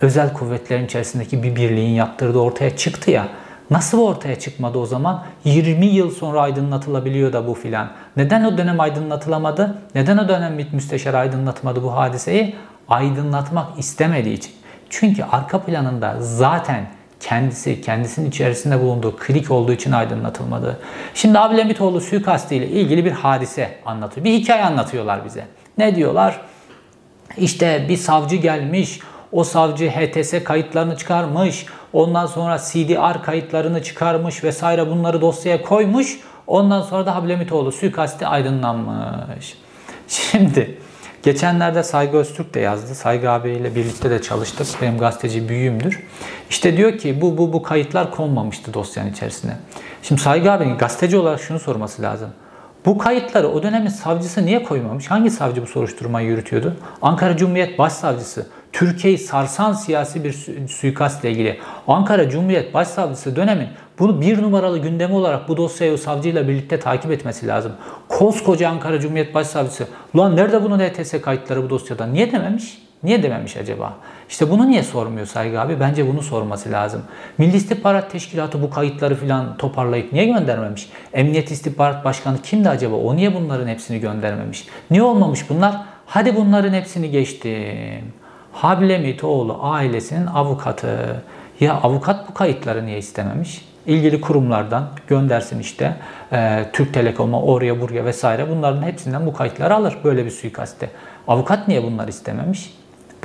Özel 0.00 0.32
kuvvetlerin 0.32 0.84
içerisindeki 0.84 1.42
bir 1.42 1.56
birliğin 1.56 1.94
yaptırdığı 1.94 2.38
ortaya 2.38 2.76
çıktı 2.76 3.10
ya. 3.10 3.28
Nasıl 3.72 4.00
ortaya 4.00 4.38
çıkmadı 4.38 4.78
o 4.78 4.86
zaman? 4.86 5.24
20 5.44 5.86
yıl 5.86 6.10
sonra 6.10 6.40
aydınlatılabiliyor 6.40 7.32
da 7.32 7.46
bu 7.46 7.54
filan. 7.54 7.88
Neden 8.16 8.44
o 8.44 8.58
dönem 8.58 8.80
aydınlatılamadı? 8.80 9.78
Neden 9.94 10.18
o 10.18 10.28
dönem 10.28 10.54
MİT 10.54 10.72
müsteşar 10.72 11.14
aydınlatmadı 11.14 11.82
bu 11.82 11.94
hadiseyi? 11.96 12.54
Aydınlatmak 12.88 13.78
istemediği 13.78 14.34
için. 14.34 14.52
Çünkü 14.90 15.24
arka 15.24 15.60
planında 15.60 16.16
zaten 16.20 16.86
kendisi, 17.20 17.80
kendisinin 17.80 18.28
içerisinde 18.28 18.80
bulunduğu 18.80 19.16
klik 19.16 19.50
olduğu 19.50 19.72
için 19.72 19.92
aydınlatılmadı. 19.92 20.78
Şimdi 21.14 21.38
Ablemitoğlu 21.38 22.00
suikastı 22.00 22.54
ile 22.54 22.68
ilgili 22.68 23.04
bir 23.04 23.12
hadise 23.12 23.78
anlatıyor. 23.86 24.24
Bir 24.24 24.32
hikaye 24.32 24.64
anlatıyorlar 24.64 25.24
bize. 25.24 25.44
Ne 25.78 25.96
diyorlar? 25.96 26.40
İşte 27.36 27.86
bir 27.88 27.96
savcı 27.96 28.36
gelmiş, 28.36 29.00
o 29.32 29.44
savcı 29.44 29.90
HTS 29.90 30.44
kayıtlarını 30.44 30.96
çıkarmış, 30.96 31.66
ondan 31.92 32.26
sonra 32.26 32.58
CDR 32.58 33.22
kayıtlarını 33.22 33.82
çıkarmış 33.82 34.44
vesaire 34.44 34.90
bunları 34.90 35.20
dosyaya 35.20 35.62
koymuş. 35.62 36.20
Ondan 36.46 36.82
sonra 36.82 37.06
da 37.06 37.14
Hablemitoğlu 37.14 37.72
suikasti 37.72 38.26
aydınlanmış. 38.26 39.58
Şimdi 40.08 40.78
Geçenlerde 41.22 41.82
Saygı 41.82 42.16
Öztürk 42.16 42.54
de 42.54 42.60
yazdı. 42.60 42.94
Saygı 42.94 43.30
abiyle 43.30 43.74
birlikte 43.74 44.10
de 44.10 44.22
çalıştık. 44.22 44.66
Benim 44.82 44.98
gazeteci 44.98 45.48
büyüğümdür. 45.48 46.02
İşte 46.50 46.76
diyor 46.76 46.98
ki 46.98 47.20
bu 47.20 47.38
bu 47.38 47.52
bu 47.52 47.62
kayıtlar 47.62 48.10
konmamıştı 48.10 48.74
dosyanın 48.74 49.10
içerisine. 49.10 49.56
Şimdi 50.02 50.20
Saygı 50.20 50.52
abinin 50.52 50.78
gazeteci 50.78 51.16
olarak 51.16 51.40
şunu 51.40 51.60
sorması 51.60 52.02
lazım. 52.02 52.30
Bu 52.86 52.98
kayıtları 52.98 53.48
o 53.48 53.62
dönemin 53.62 53.88
savcısı 53.88 54.46
niye 54.46 54.62
koymamış? 54.62 55.10
Hangi 55.10 55.30
savcı 55.30 55.62
bu 55.62 55.66
soruşturmayı 55.66 56.28
yürütüyordu? 56.28 56.76
Ankara 57.02 57.36
Cumhuriyet 57.36 57.78
Başsavcısı. 57.78 58.46
Türkiye'yi 58.72 59.18
sarsan 59.18 59.72
siyasi 59.72 60.24
bir 60.24 60.32
suikastla 60.68 61.28
ilgili 61.28 61.58
Ankara 61.88 62.30
Cumhuriyet 62.30 62.74
Başsavcısı 62.74 63.36
dönemin 63.36 63.68
bunu 63.98 64.20
bir 64.20 64.42
numaralı 64.42 64.78
gündemi 64.78 65.14
olarak 65.14 65.48
bu 65.48 65.56
dosyayı 65.56 65.92
o 65.92 65.96
savcıyla 65.96 66.48
birlikte 66.48 66.80
takip 66.80 67.10
etmesi 67.10 67.46
lazım. 67.46 67.72
Koskoca 68.08 68.68
Ankara 68.68 69.00
Cumhuriyet 69.00 69.34
Başsavcısı. 69.34 69.86
Ulan 70.14 70.36
nerede 70.36 70.64
bunun 70.64 70.78
ETS 70.80 71.20
kayıtları 71.22 71.62
bu 71.62 71.70
dosyada? 71.70 72.06
Niye 72.06 72.32
dememiş? 72.32 72.82
Niye 73.02 73.22
dememiş 73.22 73.56
acaba? 73.56 73.94
İşte 74.28 74.50
bunu 74.50 74.70
niye 74.70 74.82
sormuyor 74.82 75.26
Saygı 75.26 75.60
abi? 75.60 75.80
Bence 75.80 76.08
bunu 76.08 76.22
sorması 76.22 76.72
lazım. 76.72 77.02
Milli 77.38 77.56
İstihbarat 77.56 78.10
Teşkilatı 78.10 78.62
bu 78.62 78.70
kayıtları 78.70 79.14
filan 79.14 79.56
toparlayıp 79.56 80.12
niye 80.12 80.24
göndermemiş? 80.24 80.90
Emniyet 81.12 81.50
İstihbarat 81.50 82.04
Başkanı 82.04 82.42
kimdi 82.42 82.68
acaba? 82.68 82.96
O 82.96 83.16
niye 83.16 83.34
bunların 83.34 83.68
hepsini 83.68 84.00
göndermemiş? 84.00 84.66
Niye 84.90 85.02
olmamış 85.02 85.50
bunlar? 85.50 85.76
Hadi 86.06 86.36
bunların 86.36 86.72
hepsini 86.72 87.10
geçtim. 87.10 88.21
Hablemitoğlu 88.52 89.58
ailesinin 89.60 90.26
avukatı. 90.26 91.22
Ya 91.60 91.74
avukat 91.74 92.28
bu 92.28 92.34
kayıtları 92.34 92.86
niye 92.86 92.98
istememiş? 92.98 93.72
ilgili 93.86 94.20
kurumlardan 94.20 94.88
göndersin 95.08 95.58
işte 95.58 95.96
e, 96.32 96.64
Türk 96.72 96.94
Telekom'a 96.94 97.42
oraya 97.42 97.80
buraya 97.80 98.04
vesaire 98.04 98.50
bunların 98.50 98.82
hepsinden 98.82 99.26
bu 99.26 99.32
kayıtları 99.32 99.74
alır 99.74 99.98
böyle 100.04 100.24
bir 100.24 100.30
suikaste. 100.30 100.90
Avukat 101.28 101.68
niye 101.68 101.82
bunları 101.82 102.10
istememiş? 102.10 102.74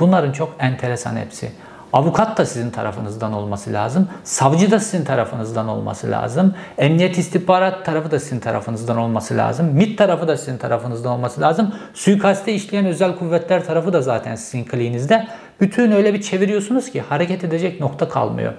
Bunların 0.00 0.32
çok 0.32 0.54
enteresan 0.58 1.16
hepsi. 1.16 1.52
Avukat 1.92 2.38
da 2.38 2.46
sizin 2.46 2.70
tarafınızdan 2.70 3.32
olması 3.32 3.72
lazım. 3.72 4.08
Savcı 4.24 4.70
da 4.70 4.80
sizin 4.80 5.04
tarafınızdan 5.04 5.68
olması 5.68 6.10
lazım. 6.10 6.54
Emniyet 6.78 7.18
istihbarat 7.18 7.84
tarafı 7.84 8.10
da 8.10 8.20
sizin 8.20 8.40
tarafınızdan 8.40 8.96
olması 8.96 9.36
lazım. 9.36 9.66
MİT 9.66 9.98
tarafı 9.98 10.28
da 10.28 10.36
sizin 10.36 10.58
tarafınızdan 10.58 11.12
olması 11.12 11.40
lazım. 11.40 11.74
Suikaste 11.94 12.52
işleyen 12.52 12.86
özel 12.86 13.16
kuvvetler 13.16 13.66
tarafı 13.66 13.92
da 13.92 14.02
zaten 14.02 14.34
sizin 14.34 14.64
kliğinizde. 14.64 15.28
Bütün 15.60 15.92
öyle 15.92 16.14
bir 16.14 16.22
çeviriyorsunuz 16.22 16.90
ki 16.90 17.00
hareket 17.00 17.44
edecek 17.44 17.80
nokta 17.80 18.08
kalmıyor. 18.08 18.52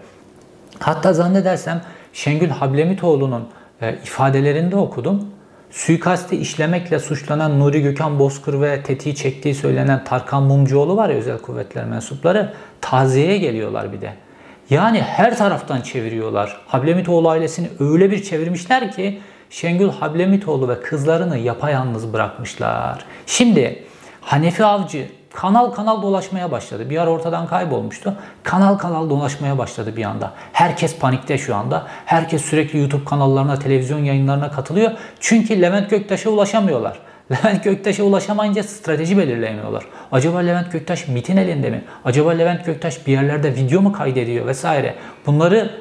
Hatta 0.80 1.14
zannedersem 1.14 1.82
Şengül 2.14 2.50
Hablemitoğlu'nun 2.50 3.48
e, 3.82 3.94
ifadelerinde 3.94 4.76
okudum. 4.76 5.30
Suikasti 5.72 6.36
işlemekle 6.36 7.00
suçlanan 7.00 7.60
Nuri 7.60 7.82
Gökhan 7.82 8.20
Bozkır 8.20 8.62
ve 8.62 8.84
tetiği 8.84 9.16
çektiği 9.16 9.56
söylenen 9.56 10.04
Tarkan 10.04 10.44
Mumcuoğlu 10.44 10.98
var 10.98 11.10
ya 11.10 11.16
özel 11.16 11.38
kuvvetler 11.38 11.86
mensupları 11.86 12.54
taziyeye 12.82 13.38
geliyorlar 13.38 13.94
bir 13.94 14.02
de. 14.02 14.14
Yani 14.70 15.02
her 15.02 15.38
taraftan 15.38 15.82
çeviriyorlar. 15.82 16.62
Hablemitoğlu 16.68 17.30
ailesini 17.30 17.70
öyle 17.80 18.12
bir 18.12 18.24
çevirmişler 18.24 18.92
ki 18.92 19.22
Şengül 19.50 19.90
Hablemitoğlu 19.90 20.70
ve 20.70 20.82
kızlarını 20.82 21.38
yapayalnız 21.38 22.14
bırakmışlar. 22.14 23.06
Şimdi 23.26 23.84
Hanefi 24.22 24.66
Avcı 24.66 25.08
kanal 25.34 25.72
kanal 25.72 26.02
dolaşmaya 26.02 26.52
başladı. 26.52 26.90
Bir 26.90 26.98
ara 26.98 27.10
ortadan 27.10 27.48
kaybolmuştu. 27.48 28.14
Kanal 28.44 28.78
kanal 28.78 29.10
dolaşmaya 29.10 29.58
başladı 29.58 29.96
bir 29.96 30.04
anda. 30.04 30.32
Herkes 30.54 31.00
panikte 31.00 31.38
şu 31.38 31.56
anda. 31.56 31.88
Herkes 32.06 32.46
sürekli 32.46 32.80
YouTube 32.80 33.06
kanallarına, 33.06 33.60
televizyon 33.60 34.00
yayınlarına 34.00 34.52
katılıyor. 34.52 34.92
Çünkü 35.20 35.62
Levent 35.62 35.90
Göktaş'a 35.90 36.30
ulaşamıyorlar. 36.30 37.00
Levent 37.32 37.64
Göktaş'a 37.64 38.04
ulaşamayınca 38.04 38.64
strateji 38.64 39.18
belirleyemiyorlar. 39.18 39.84
Acaba 40.12 40.40
Levent 40.40 40.72
Göktaş 40.72 41.08
MIT'in 41.08 41.38
elinde 41.38 41.70
mi? 41.70 41.84
Acaba 42.06 42.32
Levent 42.32 42.66
Göktaş 42.66 43.08
bir 43.08 43.12
yerlerde 43.12 43.56
video 43.56 43.82
mu 43.82 43.94
kaydediyor 43.94 44.46
vesaire? 44.46 44.96
Bunları 45.26 45.72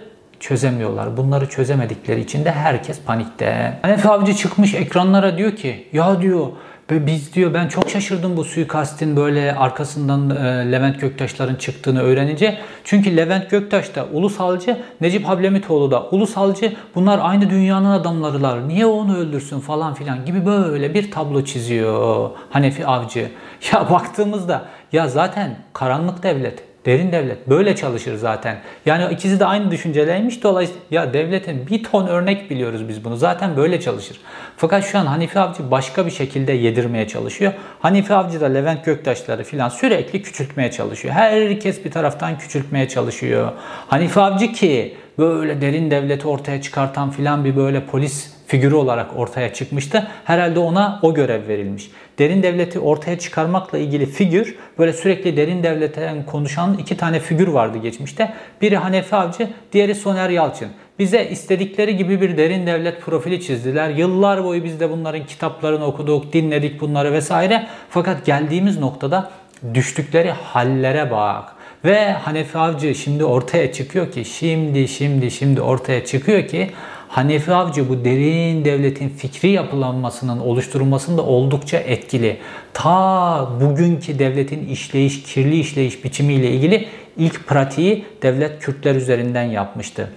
çözemiyorlar. 0.41 1.17
Bunları 1.17 1.49
çözemedikleri 1.49 2.21
için 2.21 2.45
de 2.45 2.53
herkes 2.53 3.01
panikte. 3.01 3.79
Hanefi 3.83 4.09
Avcı 4.09 4.35
çıkmış 4.35 4.75
ekranlara 4.75 5.39
diyor 5.39 5.57
ki 5.57 5.89
ya 5.93 6.23
diyor 6.23 6.47
ve 6.91 7.07
biz 7.07 7.35
diyor 7.35 7.55
ben 7.55 7.69
çok 7.69 7.91
şaşırdım 7.91 8.37
bu 8.37 8.45
suikastin 8.45 9.17
böyle 9.17 9.55
arkasından 9.55 10.31
e, 10.31 10.73
Levent 10.73 11.01
Göktaşların 11.01 11.55
çıktığını 11.55 12.03
öğrenince. 12.03 12.59
Çünkü 12.85 13.17
Levent 13.17 13.51
Göktaş 13.51 13.95
da 13.95 14.07
ulusalcı, 14.13 14.77
Necip 15.01 15.25
Hablemitoğlu 15.25 15.91
da 15.91 16.07
ulusalcı. 16.11 16.73
Bunlar 16.95 17.21
aynı 17.23 17.51
dünyanın 17.51 17.91
adamlarılar. 17.91 18.69
Niye 18.69 18.87
onu 18.87 19.17
öldürsün 19.17 19.61
falan 19.61 19.95
filan 19.95 20.25
gibi 20.25 20.47
böyle 20.47 20.95
bir 20.95 21.11
tablo 21.11 21.45
çiziyor 21.45 22.31
Hanefi 22.51 22.87
Avcı. 22.87 23.31
Ya 23.73 23.91
baktığımızda 23.91 24.65
ya 24.93 25.09
zaten 25.09 25.57
karanlık 25.73 26.23
devlet 26.23 26.68
Derin 26.89 27.13
devlet 27.13 27.49
böyle 27.49 27.77
çalışır 27.77 28.17
zaten. 28.17 28.59
Yani 28.87 29.15
ikisi 29.15 29.41
de 29.41 29.45
aynı 29.45 29.71
düşünceleymiş. 29.71 30.43
Dolayısıyla 30.43 30.83
ya 30.91 31.13
devletin 31.15 31.67
bir 31.67 31.85
ton 31.85 32.07
örnek 32.07 32.51
biliyoruz 32.51 32.89
biz 32.89 33.05
bunu. 33.05 33.17
Zaten 33.17 33.57
böyle 33.57 33.81
çalışır. 33.81 34.21
Fakat 34.57 34.85
şu 34.85 34.99
an 34.99 35.07
Hanifi 35.07 35.39
Avcı 35.39 35.71
başka 35.71 36.07
bir 36.07 36.11
şekilde 36.11 36.53
yedirmeye 36.53 37.09
çalışıyor. 37.09 37.53
Hanifi 37.81 38.15
Avcı 38.15 38.41
da 38.41 38.47
Levent 38.47 38.85
Göktaşları 38.85 39.45
filan 39.45 39.69
sürekli 39.69 40.23
küçültmeye 40.23 40.71
çalışıyor. 40.71 41.15
Herkes 41.15 41.85
bir 41.85 41.91
taraftan 41.91 42.39
küçültmeye 42.39 42.89
çalışıyor. 42.89 43.53
Hanifi 43.89 44.21
Avcı 44.21 44.53
ki 44.53 44.97
böyle 45.19 45.61
derin 45.61 45.91
devleti 45.91 46.29
ortaya 46.29 46.63
çıkartan 46.63 47.11
filan 47.11 47.45
bir 47.45 47.57
böyle 47.57 47.85
polis 47.87 48.38
figürü 48.49 48.75
olarak 48.75 49.17
ortaya 49.17 49.53
çıkmıştı. 49.55 50.07
Herhalde 50.25 50.59
ona 50.59 50.99
o 51.03 51.15
görev 51.15 51.49
verilmiş. 51.49 51.91
Derin 52.19 52.43
devleti 52.43 52.79
ortaya 52.79 53.19
çıkarmakla 53.19 53.79
ilgili 53.79 54.07
figür 54.07 54.57
böyle 54.79 54.93
sürekli 54.93 55.37
derin 55.37 55.63
devletten 55.63 56.27
konuşan 56.27 56.79
iki 56.79 56.97
tane 56.97 57.21
figür 57.21 57.49
vardı 57.49 57.79
geçmişte. 57.79 58.33
Biri 58.63 58.77
Hanefi 58.77 59.17
Avcı, 59.17 59.49
diğeri 59.73 59.95
Soner 59.95 60.31
Yalçın. 60.31 60.69
Bize 60.99 61.25
istedikleri 61.25 61.97
gibi 61.97 62.21
bir 62.21 62.37
derin 62.37 62.67
devlet 62.67 63.03
profili 63.03 63.41
çizdiler. 63.41 63.91
Yıllar 63.91 64.45
boyu 64.45 64.65
biz 64.65 64.81
de 64.81 64.91
bunların 64.91 65.27
kitaplarını 65.27 65.85
okuduk, 65.85 66.33
dinledik 66.33 66.81
bunları 66.81 67.13
vesaire. 67.13 67.67
Fakat 67.91 68.27
geldiğimiz 68.27 68.79
noktada 68.79 69.31
düştükleri 69.75 70.31
hallere 70.31 71.11
bak. 71.11 71.45
Ve 71.85 72.13
Hanefi 72.13 72.59
Avcı 72.59 72.95
şimdi 72.95 73.25
ortaya 73.25 73.73
çıkıyor 73.73 74.13
ki, 74.13 74.25
şimdi 74.25 74.89
şimdi 74.89 75.31
şimdi 75.31 75.61
ortaya 75.61 76.05
çıkıyor 76.05 76.49
ki 76.49 76.71
Hanefi 77.09 77.55
Avcı 77.55 77.89
bu 77.89 78.05
derin 78.05 78.65
devletin 78.65 79.09
fikri 79.09 79.49
yapılanmasının 79.49 80.39
oluşturulmasında 80.39 81.23
oldukça 81.23 81.79
etkili. 81.79 82.37
Ta 82.75 83.49
bugünkü 83.61 84.19
devletin 84.19 84.67
işleyiş, 84.67 85.23
kirli 85.23 85.61
işleyiş 85.61 86.05
biçimiyle 86.05 86.51
ilgili 86.51 86.89
ilk 87.17 87.47
pratiği 87.47 88.05
devlet 88.23 88.61
Kürtler 88.61 88.95
üzerinden 88.95 89.43
yapmıştı. 89.43 90.11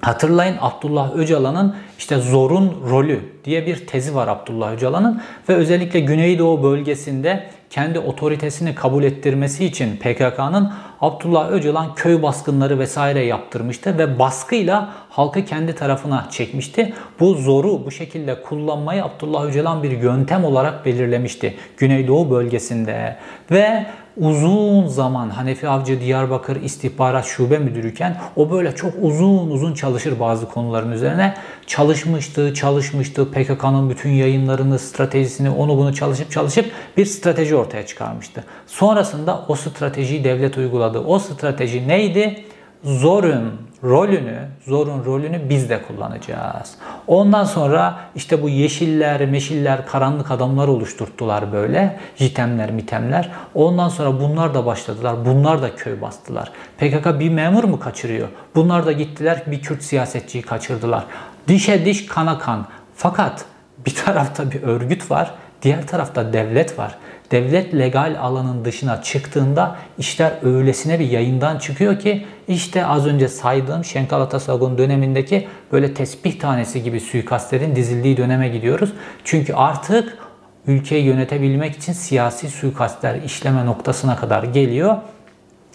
Hatırlayın 0.00 0.56
Abdullah 0.60 1.16
Öcalan'ın 1.16 1.76
işte 1.98 2.16
zorun 2.16 2.82
rolü 2.90 3.20
diye 3.44 3.66
bir 3.66 3.86
tezi 3.86 4.14
var 4.14 4.28
Abdullah 4.28 4.72
Öcalan'ın 4.72 5.22
ve 5.48 5.54
özellikle 5.54 6.00
Güneydoğu 6.00 6.62
bölgesinde 6.62 7.50
kendi 7.74 7.98
otoritesini 7.98 8.74
kabul 8.74 9.04
ettirmesi 9.04 9.64
için 9.64 9.96
PKK'nın 9.96 10.72
Abdullah 11.00 11.50
Öcalan 11.50 11.94
köy 11.94 12.22
baskınları 12.22 12.78
vesaire 12.78 13.24
yaptırmıştı 13.24 13.98
ve 13.98 14.18
baskıyla 14.18 14.92
halkı 15.10 15.44
kendi 15.44 15.74
tarafına 15.74 16.28
çekmişti. 16.30 16.92
Bu 17.20 17.34
zoru 17.34 17.86
bu 17.86 17.90
şekilde 17.90 18.42
kullanmayı 18.42 19.04
Abdullah 19.04 19.44
Öcalan 19.44 19.82
bir 19.82 19.90
yöntem 19.90 20.44
olarak 20.44 20.86
belirlemişti 20.86 21.54
Güneydoğu 21.76 22.30
bölgesinde 22.30 23.16
ve 23.50 23.86
uzun 24.20 24.86
zaman 24.86 25.30
Hanefi 25.30 25.68
Avcı 25.68 26.00
Diyarbakır 26.00 26.62
İstihbarat 26.62 27.26
Şube 27.26 27.58
Müdürüyken 27.58 28.16
o 28.36 28.50
böyle 28.50 28.74
çok 28.74 28.92
uzun 29.02 29.50
uzun 29.50 29.74
çalışır 29.74 30.20
bazı 30.20 30.48
konuların 30.48 30.92
üzerine. 30.92 31.34
Çalışmıştı, 31.66 32.54
çalışmıştı. 32.54 33.30
PKK'nın 33.30 33.90
bütün 33.90 34.10
yayınlarını, 34.10 34.78
stratejisini, 34.78 35.50
onu 35.50 35.76
bunu 35.76 35.94
çalışıp 35.94 36.30
çalışıp 36.30 36.66
bir 36.96 37.06
strateji 37.06 37.56
ortaya 37.56 37.86
çıkarmıştı. 37.86 38.44
Sonrasında 38.66 39.44
o 39.48 39.54
stratejiyi 39.54 40.24
devlet 40.24 40.58
uyguladı. 40.58 40.98
O 40.98 41.18
strateji 41.18 41.88
neydi? 41.88 42.44
Zorun 42.84 43.52
rolünü, 43.84 44.38
zorun 44.66 45.04
rolünü 45.04 45.48
biz 45.48 45.70
de 45.70 45.82
kullanacağız. 45.82 46.74
Ondan 47.06 47.44
sonra 47.44 47.98
işte 48.14 48.42
bu 48.42 48.48
yeşiller, 48.48 49.26
meşiller, 49.26 49.86
karanlık 49.86 50.30
adamlar 50.30 50.68
oluşturttular 50.68 51.52
böyle. 51.52 52.00
Jitemler, 52.16 52.70
mitemler. 52.70 53.30
Ondan 53.54 53.88
sonra 53.88 54.20
bunlar 54.20 54.54
da 54.54 54.66
başladılar. 54.66 55.16
Bunlar 55.24 55.62
da 55.62 55.74
köy 55.74 56.00
bastılar. 56.00 56.52
PKK 56.78 57.20
bir 57.20 57.30
memur 57.30 57.64
mu 57.64 57.80
kaçırıyor? 57.80 58.28
Bunlar 58.54 58.86
da 58.86 58.92
gittiler 58.92 59.42
bir 59.46 59.62
Kürt 59.62 59.82
siyasetçiyi 59.82 60.42
kaçırdılar. 60.42 61.04
Dişe 61.48 61.84
diş, 61.84 62.06
kana 62.06 62.38
kan. 62.38 62.66
Fakat 62.96 63.44
bir 63.86 63.94
tarafta 63.94 64.50
bir 64.50 64.62
örgüt 64.62 65.10
var, 65.10 65.34
diğer 65.62 65.86
tarafta 65.86 66.32
devlet 66.32 66.78
var 66.78 66.94
devlet 67.34 67.74
legal 67.74 68.16
alanın 68.20 68.64
dışına 68.64 69.02
çıktığında 69.02 69.76
işler 69.98 70.32
öylesine 70.42 70.98
bir 70.98 71.10
yayından 71.10 71.58
çıkıyor 71.58 71.98
ki 71.98 72.26
işte 72.48 72.86
az 72.86 73.06
önce 73.06 73.28
saydığım 73.28 73.84
Şenkal 73.84 74.20
Atasagun 74.20 74.78
dönemindeki 74.78 75.48
böyle 75.72 75.94
tesbih 75.94 76.40
tanesi 76.40 76.82
gibi 76.82 77.00
suikastlerin 77.00 77.76
dizildiği 77.76 78.16
döneme 78.16 78.48
gidiyoruz. 78.48 78.92
Çünkü 79.24 79.54
artık 79.54 80.18
ülkeyi 80.66 81.04
yönetebilmek 81.04 81.76
için 81.76 81.92
siyasi 81.92 82.48
suikastler 82.48 83.22
işleme 83.22 83.66
noktasına 83.66 84.16
kadar 84.16 84.42
geliyor 84.42 84.96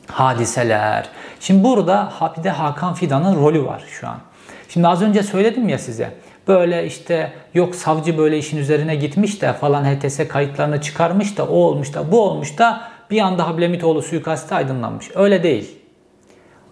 hadiseler. 0.07 1.09
Şimdi 1.39 1.63
burada 1.63 2.13
bir 2.37 2.43
de 2.43 2.49
Hakan 2.49 2.93
Fidan'ın 2.93 3.35
rolü 3.35 3.65
var 3.65 3.83
şu 3.99 4.07
an. 4.07 4.17
Şimdi 4.69 4.87
az 4.87 5.01
önce 5.01 5.23
söyledim 5.23 5.69
ya 5.69 5.79
size 5.79 6.13
böyle 6.47 6.85
işte 6.85 7.33
yok 7.53 7.75
savcı 7.75 8.17
böyle 8.17 8.37
işin 8.37 8.57
üzerine 8.57 8.95
gitmiş 8.95 9.41
de 9.41 9.53
falan 9.53 9.83
HTS 9.83 10.27
kayıtlarını 10.27 10.81
çıkarmış 10.81 11.37
da 11.37 11.45
o 11.45 11.55
olmuş 11.55 11.93
da 11.93 12.11
bu 12.11 12.21
olmuş 12.21 12.57
da 12.57 12.81
bir 13.11 13.19
anda 13.19 13.47
Hablemitoğlu 13.47 14.01
suikastı 14.01 14.55
aydınlanmış. 14.55 15.07
Öyle 15.15 15.43
değil. 15.43 15.79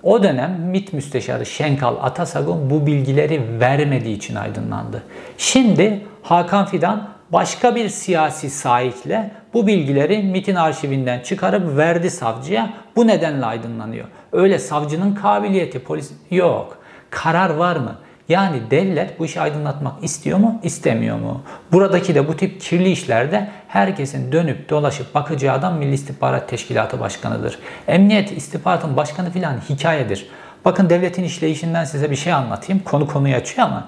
O 0.04 0.24
dönem 0.24 0.62
MİT 0.62 0.94
Müsteşarı 0.94 1.46
Şenkal 1.46 1.96
Atasagun 2.02 2.70
bu 2.70 2.86
bilgileri 2.86 3.60
vermediği 3.60 4.16
için 4.16 4.36
aydınlandı. 4.36 5.04
Şimdi 5.38 6.02
Hakan 6.24 6.66
Fidan 6.66 7.10
başka 7.30 7.76
bir 7.76 7.90
siyasi 7.90 8.50
sahikle 8.50 9.32
bu 9.54 9.68
bilgileri 9.68 10.24
MIT'in 10.24 10.56
arşivinden 10.56 11.20
çıkarıp 11.20 11.78
verdi 11.78 12.12
savcıya. 12.12 12.74
Bu 12.96 13.08
nedenle 13.08 13.46
aydınlanıyor. 13.46 14.06
Öyle 14.32 14.60
savcının 14.60 15.16
kabiliyeti 15.16 15.80
polis 15.80 16.12
yok. 16.32 16.78
Karar 17.10 17.50
var 17.50 17.76
mı? 17.76 17.96
Yani 18.30 18.62
devlet 18.72 19.20
bu 19.20 19.26
işi 19.26 19.42
aydınlatmak 19.42 20.04
istiyor 20.04 20.38
mu, 20.38 20.60
istemiyor 20.64 21.20
mu? 21.20 21.42
Buradaki 21.72 22.16
de 22.16 22.28
bu 22.28 22.38
tip 22.38 22.62
kirli 22.62 22.90
işlerde 22.90 23.50
herkesin 23.68 24.32
dönüp 24.32 24.70
dolaşıp 24.70 25.16
bakacağı 25.16 25.56
adam 25.56 25.78
Milli 25.78 25.94
İstihbarat 25.94 26.50
Teşkilatı 26.50 27.00
Başkanı'dır. 27.00 27.60
Emniyet 27.88 28.32
istihbaratın 28.32 28.98
başkanı 28.98 29.32
filan 29.32 29.58
hikayedir. 29.70 30.28
Bakın 30.66 30.90
devletin 30.90 31.24
işleyişinden 31.24 31.84
size 31.84 32.12
bir 32.12 32.16
şey 32.16 32.34
anlatayım. 32.34 32.84
Konu 32.84 33.08
konuyu 33.08 33.36
açıyor 33.36 33.68
ama. 33.68 33.88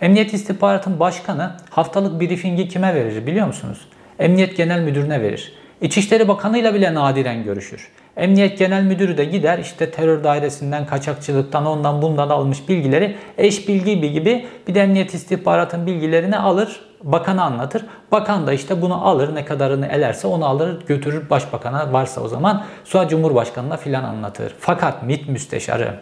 Emniyet 0.00 0.34
istihbaratın 0.34 1.00
başkanı 1.00 1.52
haftalık 1.70 2.20
briefingi 2.20 2.68
kime 2.68 2.94
verir 2.94 3.26
biliyor 3.26 3.46
musunuz? 3.46 3.88
Emniyet 4.18 4.56
Genel 4.56 4.80
Müdürüne 4.80 5.22
verir. 5.22 5.57
İçişleri 5.80 6.28
Bakanı 6.28 6.58
ile 6.58 6.74
bile 6.74 6.94
nadiren 6.94 7.44
görüşür. 7.44 7.88
Emniyet 8.16 8.58
Genel 8.58 8.82
Müdürü 8.82 9.16
de 9.16 9.24
gider 9.24 9.58
işte 9.58 9.90
terör 9.90 10.24
dairesinden, 10.24 10.86
kaçakçılıktan, 10.86 11.66
ondan 11.66 12.02
bundan 12.02 12.28
almış 12.28 12.68
bilgileri 12.68 13.16
eş 13.38 13.68
bilgi 13.68 14.12
gibi 14.12 14.46
bir 14.68 14.74
de 14.74 14.80
emniyet 14.80 15.14
istihbaratın 15.14 15.86
bilgilerini 15.86 16.38
alır, 16.38 16.80
bakana 17.02 17.42
anlatır. 17.42 17.84
Bakan 18.12 18.46
da 18.46 18.52
işte 18.52 18.82
bunu 18.82 19.06
alır, 19.06 19.34
ne 19.34 19.44
kadarını 19.44 19.86
elerse 19.86 20.26
onu 20.26 20.46
alır, 20.46 20.86
götürür 20.86 21.30
başbakana 21.30 21.92
varsa 21.92 22.20
o 22.20 22.28
zaman 22.28 22.64
sonra 22.84 23.08
Cumhurbaşkanı'na 23.08 23.76
filan 23.76 24.04
anlatır. 24.04 24.54
Fakat 24.60 25.02
MİT 25.02 25.28
müsteşarı 25.28 25.94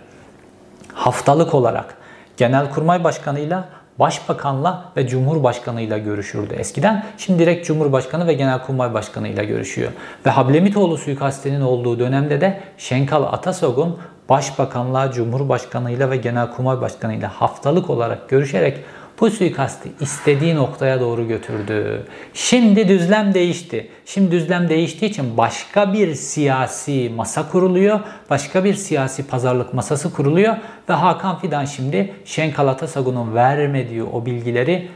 haftalık 0.93 1.55
olarak 1.55 1.97
Genelkurmay 2.37 3.05
Başkanı'yla 3.05 3.69
Başbakanla 3.99 4.85
ve 4.97 5.09
Cumhurbaşkanıyla 5.09 5.99
görüşürdü 5.99 6.55
eskiden. 6.55 7.05
Şimdi 7.19 7.39
direkt 7.39 7.67
Cumhurbaşkanı 7.67 8.27
ve 8.27 8.33
Genelkurmay 8.33 8.95
Başkanı 8.95 9.29
ile 9.29 9.45
görüşüyor. 9.45 9.93
Ve 10.27 10.31
Hablemitoğlu 10.31 10.99
suikastinin 10.99 11.61
olduğu 11.61 11.99
dönemde 11.99 12.41
de 12.41 12.61
Şenkal 12.79 13.23
Atasogun 13.23 13.99
Başbakanla, 14.29 15.13
Cumhurbaşkanıyla 15.13 16.11
ve 16.11 16.17
Genelkurmay 16.17 16.81
Başkanıyla 16.81 17.29
haftalık 17.29 17.91
olarak 17.91 18.29
görüşerek 18.29 18.85
Bu 19.21 19.31
suikastı 19.31 19.89
istediği 20.01 20.55
noktaya 20.55 21.01
doğru 21.01 21.29
götürdü. 21.29 22.07
Şimdi 22.35 22.89
düzlem 22.89 23.35
değişti. 23.35 23.89
Şimdi 24.07 24.31
düzlem 24.31 24.69
değiştiği 24.69 25.11
için 25.11 25.37
başka 25.37 25.93
bir 25.93 26.15
siyasi 26.15 27.13
masa 27.17 27.51
kuruluyor. 27.51 28.01
Başka 28.31 28.65
bir 28.65 28.75
siyasi 28.75 29.27
pazarlık 29.27 29.75
masası 29.75 30.13
kuruluyor. 30.13 30.57
Ve 30.89 30.93
Hakan 30.93 31.39
Fidan 31.39 31.65
şimdi 31.65 32.15
Şenk 32.25 32.59
Alatasagun'un 32.59 33.35
vermediği 33.35 34.03
o 34.03 34.27
bilgileri 34.27 34.89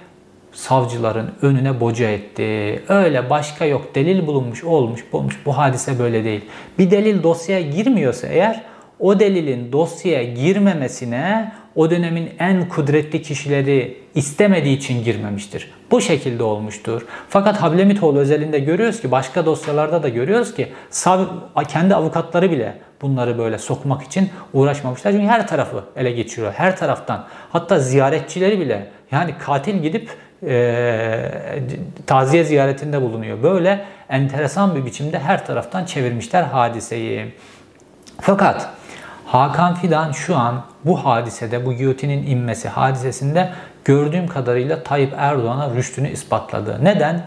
savcıların 0.52 1.30
önüne 1.42 1.80
boca 1.80 2.10
etti. 2.10 2.82
Öyle 2.88 3.30
başka 3.30 3.64
yok. 3.64 3.94
Delil 3.94 4.26
bulunmuş, 4.26 4.64
olmuş, 4.64 5.04
bulmuş. 5.12 5.38
Bu 5.46 5.58
hadise 5.58 5.98
böyle 5.98 6.24
değil. 6.24 6.44
Bir 6.78 6.90
delil 6.90 7.22
dosyaya 7.22 7.60
girmiyorsa 7.60 8.26
eğer 8.26 8.69
o 9.00 9.20
delilin 9.20 9.72
dosyaya 9.72 10.22
girmemesine 10.22 11.52
o 11.74 11.90
dönemin 11.90 12.30
en 12.38 12.68
kudretli 12.68 13.22
kişileri 13.22 13.96
istemediği 14.14 14.76
için 14.76 15.04
girmemiştir. 15.04 15.70
Bu 15.90 16.00
şekilde 16.00 16.42
olmuştur. 16.42 17.06
Fakat 17.28 17.56
Hablemitoğlu 17.56 18.18
özelinde 18.18 18.58
görüyoruz 18.58 19.00
ki 19.00 19.10
başka 19.10 19.46
dosyalarda 19.46 20.02
da 20.02 20.08
görüyoruz 20.08 20.54
ki 20.54 20.68
kendi 21.68 21.94
avukatları 21.94 22.50
bile 22.50 22.74
bunları 23.02 23.38
böyle 23.38 23.58
sokmak 23.58 24.02
için 24.02 24.30
uğraşmamışlar. 24.52 25.12
Çünkü 25.12 25.26
her 25.26 25.48
tarafı 25.48 25.84
ele 25.96 26.12
geçiriyor. 26.12 26.52
Her 26.52 26.76
taraftan. 26.76 27.26
Hatta 27.50 27.78
ziyaretçileri 27.78 28.60
bile 28.60 28.86
yani 29.12 29.34
katil 29.38 29.82
gidip 29.82 30.10
e, 30.46 31.30
taziye 32.06 32.44
ziyaretinde 32.44 33.02
bulunuyor. 33.02 33.42
Böyle 33.42 33.84
enteresan 34.08 34.76
bir 34.76 34.86
biçimde 34.86 35.18
her 35.18 35.46
taraftan 35.46 35.84
çevirmişler 35.84 36.42
hadiseyi. 36.42 37.34
Fakat 38.20 38.70
Hakan 39.30 39.74
Fidan 39.74 40.12
şu 40.12 40.36
an 40.36 40.62
bu 40.84 41.04
hadisede, 41.04 41.66
bu 41.66 41.72
giyotinin 41.72 42.26
inmesi 42.26 42.68
hadisesinde 42.68 43.50
gördüğüm 43.84 44.26
kadarıyla 44.26 44.82
Tayyip 44.82 45.14
Erdoğan'a 45.16 45.74
rüştünü 45.74 46.10
ispatladı. 46.10 46.78
Neden? 46.82 47.22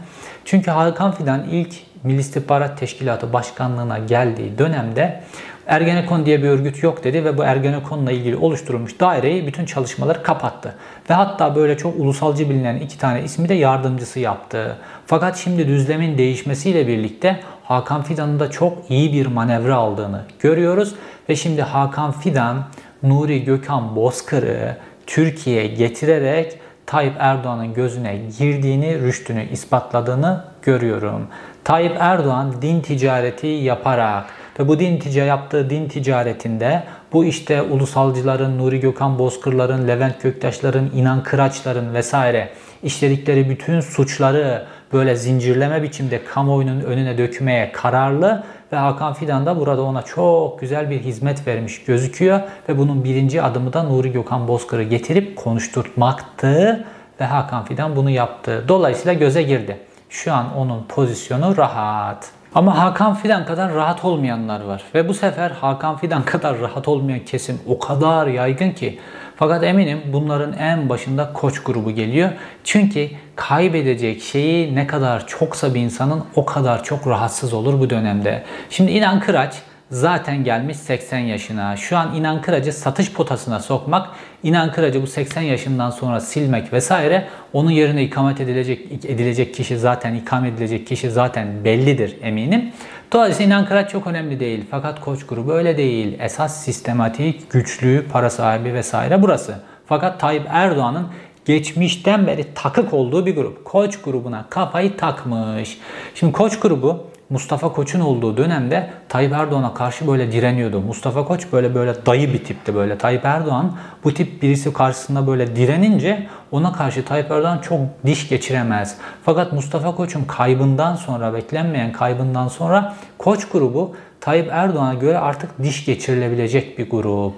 Çünkü 0.45 0.71
Hakan 0.71 1.11
Fidan 1.11 1.43
ilk 1.43 1.73
Milli 2.03 2.19
İstihbarat 2.19 2.79
Teşkilatı 2.79 3.33
Başkanlığına 3.33 3.97
geldiği 3.97 4.57
dönemde 4.57 5.23
Ergenekon 5.67 6.25
diye 6.25 6.43
bir 6.43 6.47
örgüt 6.47 6.83
yok 6.83 7.03
dedi 7.03 7.25
ve 7.25 7.37
bu 7.37 7.43
Ergenekon'la 7.43 8.11
ilgili 8.11 8.35
oluşturulmuş 8.35 8.99
daireyi 8.99 9.47
bütün 9.47 9.65
çalışmaları 9.65 10.23
kapattı. 10.23 10.75
Ve 11.09 11.13
hatta 11.13 11.55
böyle 11.55 11.77
çok 11.77 11.99
ulusalcı 11.99 12.49
bilinen 12.49 12.75
iki 12.75 12.97
tane 12.97 13.23
ismi 13.23 13.49
de 13.49 13.53
yardımcısı 13.53 14.19
yaptı. 14.19 14.77
Fakat 15.05 15.37
şimdi 15.37 15.67
düzlemin 15.67 16.17
değişmesiyle 16.17 16.87
birlikte 16.87 17.39
Hakan 17.63 18.03
Fidan'ın 18.03 18.39
da 18.39 18.51
çok 18.51 18.77
iyi 18.89 19.13
bir 19.13 19.25
manevra 19.25 19.75
aldığını 19.75 20.21
görüyoruz. 20.39 20.95
Ve 21.29 21.35
şimdi 21.35 21.61
Hakan 21.61 22.11
Fidan, 22.11 22.63
Nuri 23.03 23.43
Gökhan 23.43 23.95
Bozkır'ı 23.95 24.77
Türkiye'ye 25.07 25.67
getirerek 25.67 26.59
Tayyip 26.85 27.13
Erdoğan'ın 27.19 27.73
gözüne 27.73 28.17
girdiğini, 28.39 28.99
rüştünü 28.99 29.49
ispatladığını 29.49 30.43
görüyorum. 30.61 31.27
Tayyip 31.63 31.95
Erdoğan 31.99 32.61
din 32.61 32.81
ticareti 32.81 33.47
yaparak 33.47 34.25
ve 34.59 34.67
bu 34.67 34.79
din 34.79 34.99
tica 34.99 35.23
yaptığı 35.23 35.69
din 35.69 35.87
ticaretinde 35.87 36.83
bu 37.13 37.25
işte 37.25 37.61
ulusalcıların, 37.61 38.57
Nuri 38.57 38.79
Gökhan 38.79 39.19
Bozkırların, 39.19 39.87
Levent 39.87 40.21
Göktaşların, 40.21 40.89
İnan 40.95 41.23
Kıraçların 41.23 41.93
vesaire 41.93 42.49
işledikleri 42.83 43.49
bütün 43.49 43.79
suçları 43.79 44.65
böyle 44.93 45.15
zincirleme 45.15 45.83
biçimde 45.83 46.23
kamuoyunun 46.23 46.79
önüne 46.81 47.17
dökmeye 47.17 47.71
kararlı 47.71 48.43
ve 48.71 48.77
Hakan 48.77 49.13
Fidan 49.13 49.45
da 49.45 49.59
burada 49.59 49.81
ona 49.81 50.01
çok 50.01 50.59
güzel 50.59 50.89
bir 50.89 50.99
hizmet 50.99 51.47
vermiş 51.47 51.83
gözüküyor 51.83 52.39
ve 52.69 52.77
bunun 52.77 53.03
birinci 53.03 53.41
adımı 53.41 53.73
da 53.73 53.83
Nuri 53.83 54.11
Gökhan 54.11 54.47
Bozkır'ı 54.47 54.83
getirip 54.83 55.35
konuşturtmaktı 55.37 56.85
ve 57.21 57.25
Hakan 57.25 57.65
Fidan 57.65 57.95
bunu 57.95 58.09
yaptı. 58.09 58.65
Dolayısıyla 58.67 59.13
göze 59.13 59.43
girdi. 59.43 59.77
Şu 60.09 60.33
an 60.33 60.57
onun 60.57 60.83
pozisyonu 60.83 61.57
rahat. 61.57 62.31
Ama 62.55 62.77
Hakan 62.77 63.13
Fidan 63.13 63.45
kadar 63.45 63.73
rahat 63.73 64.05
olmayanlar 64.05 64.61
var. 64.61 64.83
Ve 64.95 65.07
bu 65.07 65.13
sefer 65.13 65.51
Hakan 65.51 65.97
Fidan 65.97 66.23
kadar 66.23 66.59
rahat 66.59 66.87
olmayan 66.87 67.19
kesim 67.19 67.59
o 67.67 67.79
kadar 67.79 68.27
yaygın 68.27 68.71
ki. 68.71 68.99
Fakat 69.35 69.63
eminim 69.63 70.01
bunların 70.13 70.53
en 70.53 70.89
başında 70.89 71.33
koç 71.33 71.63
grubu 71.63 71.91
geliyor. 71.91 72.29
Çünkü 72.63 73.09
kaybedecek 73.35 74.21
şeyi 74.21 74.75
ne 74.75 74.87
kadar 74.87 75.27
çoksa 75.27 75.73
bir 75.73 75.81
insanın 75.81 76.23
o 76.35 76.45
kadar 76.45 76.83
çok 76.83 77.07
rahatsız 77.07 77.53
olur 77.53 77.79
bu 77.79 77.89
dönemde. 77.89 78.43
Şimdi 78.69 78.91
İnan 78.91 79.19
Kıraç 79.19 79.55
zaten 79.91 80.43
gelmiş 80.43 80.77
80 80.77 81.19
yaşına. 81.19 81.77
Şu 81.77 81.97
an 81.97 82.15
İnan 82.15 82.41
Kıracı 82.41 82.73
satış 82.73 83.13
potasına 83.13 83.59
sokmak, 83.59 84.09
İnan 84.43 84.71
Kıracı 84.71 85.01
bu 85.01 85.07
80 85.07 85.41
yaşından 85.41 85.89
sonra 85.89 86.19
silmek 86.19 86.73
vesaire 86.73 87.27
onun 87.53 87.71
yerine 87.71 88.03
ikamet 88.03 88.41
edilecek 88.41 89.05
edilecek 89.05 89.53
kişi 89.55 89.77
zaten 89.77 90.13
ikamet 90.13 90.53
edilecek 90.53 90.87
kişi 90.87 91.11
zaten 91.11 91.63
bellidir 91.63 92.17
eminim. 92.21 92.71
Dolayısıyla 93.13 93.47
İnan 93.47 93.65
Kıraç 93.65 93.91
çok 93.91 94.07
önemli 94.07 94.39
değil. 94.39 94.65
Fakat 94.71 95.01
Koç 95.01 95.25
grubu 95.25 95.53
öyle 95.53 95.77
değil. 95.77 96.17
Esas 96.19 96.63
sistematik, 96.63 97.51
güçlü, 97.51 98.07
para 98.11 98.29
sahibi 98.29 98.73
vesaire 98.73 99.21
burası. 99.21 99.55
Fakat 99.85 100.19
Tayyip 100.19 100.43
Erdoğan'ın 100.49 101.07
geçmişten 101.45 102.27
beri 102.27 102.45
takık 102.55 102.93
olduğu 102.93 103.25
bir 103.25 103.35
grup. 103.35 103.65
Koç 103.65 104.01
grubuna 104.01 104.45
kafayı 104.49 104.97
takmış. 104.97 105.77
Şimdi 106.15 106.33
Koç 106.33 106.59
grubu 106.59 107.07
Mustafa 107.33 107.73
Koç'un 107.73 107.99
olduğu 107.99 108.37
dönemde 108.37 108.89
Tayyip 109.09 109.33
Erdoğan'a 109.33 109.73
karşı 109.73 110.07
böyle 110.07 110.31
direniyordu. 110.31 110.81
Mustafa 110.81 111.25
Koç 111.25 111.47
böyle 111.53 111.75
böyle 111.75 112.05
dayı 112.05 112.33
bir 112.33 112.43
tipti 112.43 112.75
böyle. 112.75 112.97
Tayyip 112.97 113.25
Erdoğan 113.25 113.77
bu 114.03 114.13
tip 114.13 114.41
birisi 114.41 114.73
karşısında 114.73 115.27
böyle 115.27 115.55
direnince 115.55 116.27
ona 116.51 116.73
karşı 116.73 117.05
Tayyip 117.05 117.31
Erdoğan 117.31 117.59
çok 117.59 117.79
diş 118.05 118.29
geçiremez. 118.29 118.97
Fakat 119.23 119.53
Mustafa 119.53 119.95
Koç'un 119.95 120.23
kaybından 120.23 120.95
sonra, 120.95 121.33
beklenmeyen 121.33 121.91
kaybından 121.91 122.47
sonra 122.47 122.95
Koç 123.17 123.47
grubu 123.49 123.95
Tayyip 124.21 124.49
Erdoğan'a 124.51 124.93
göre 124.93 125.17
artık 125.17 125.63
diş 125.63 125.85
geçirilebilecek 125.85 126.79
bir 126.79 126.89
grup. 126.89 127.35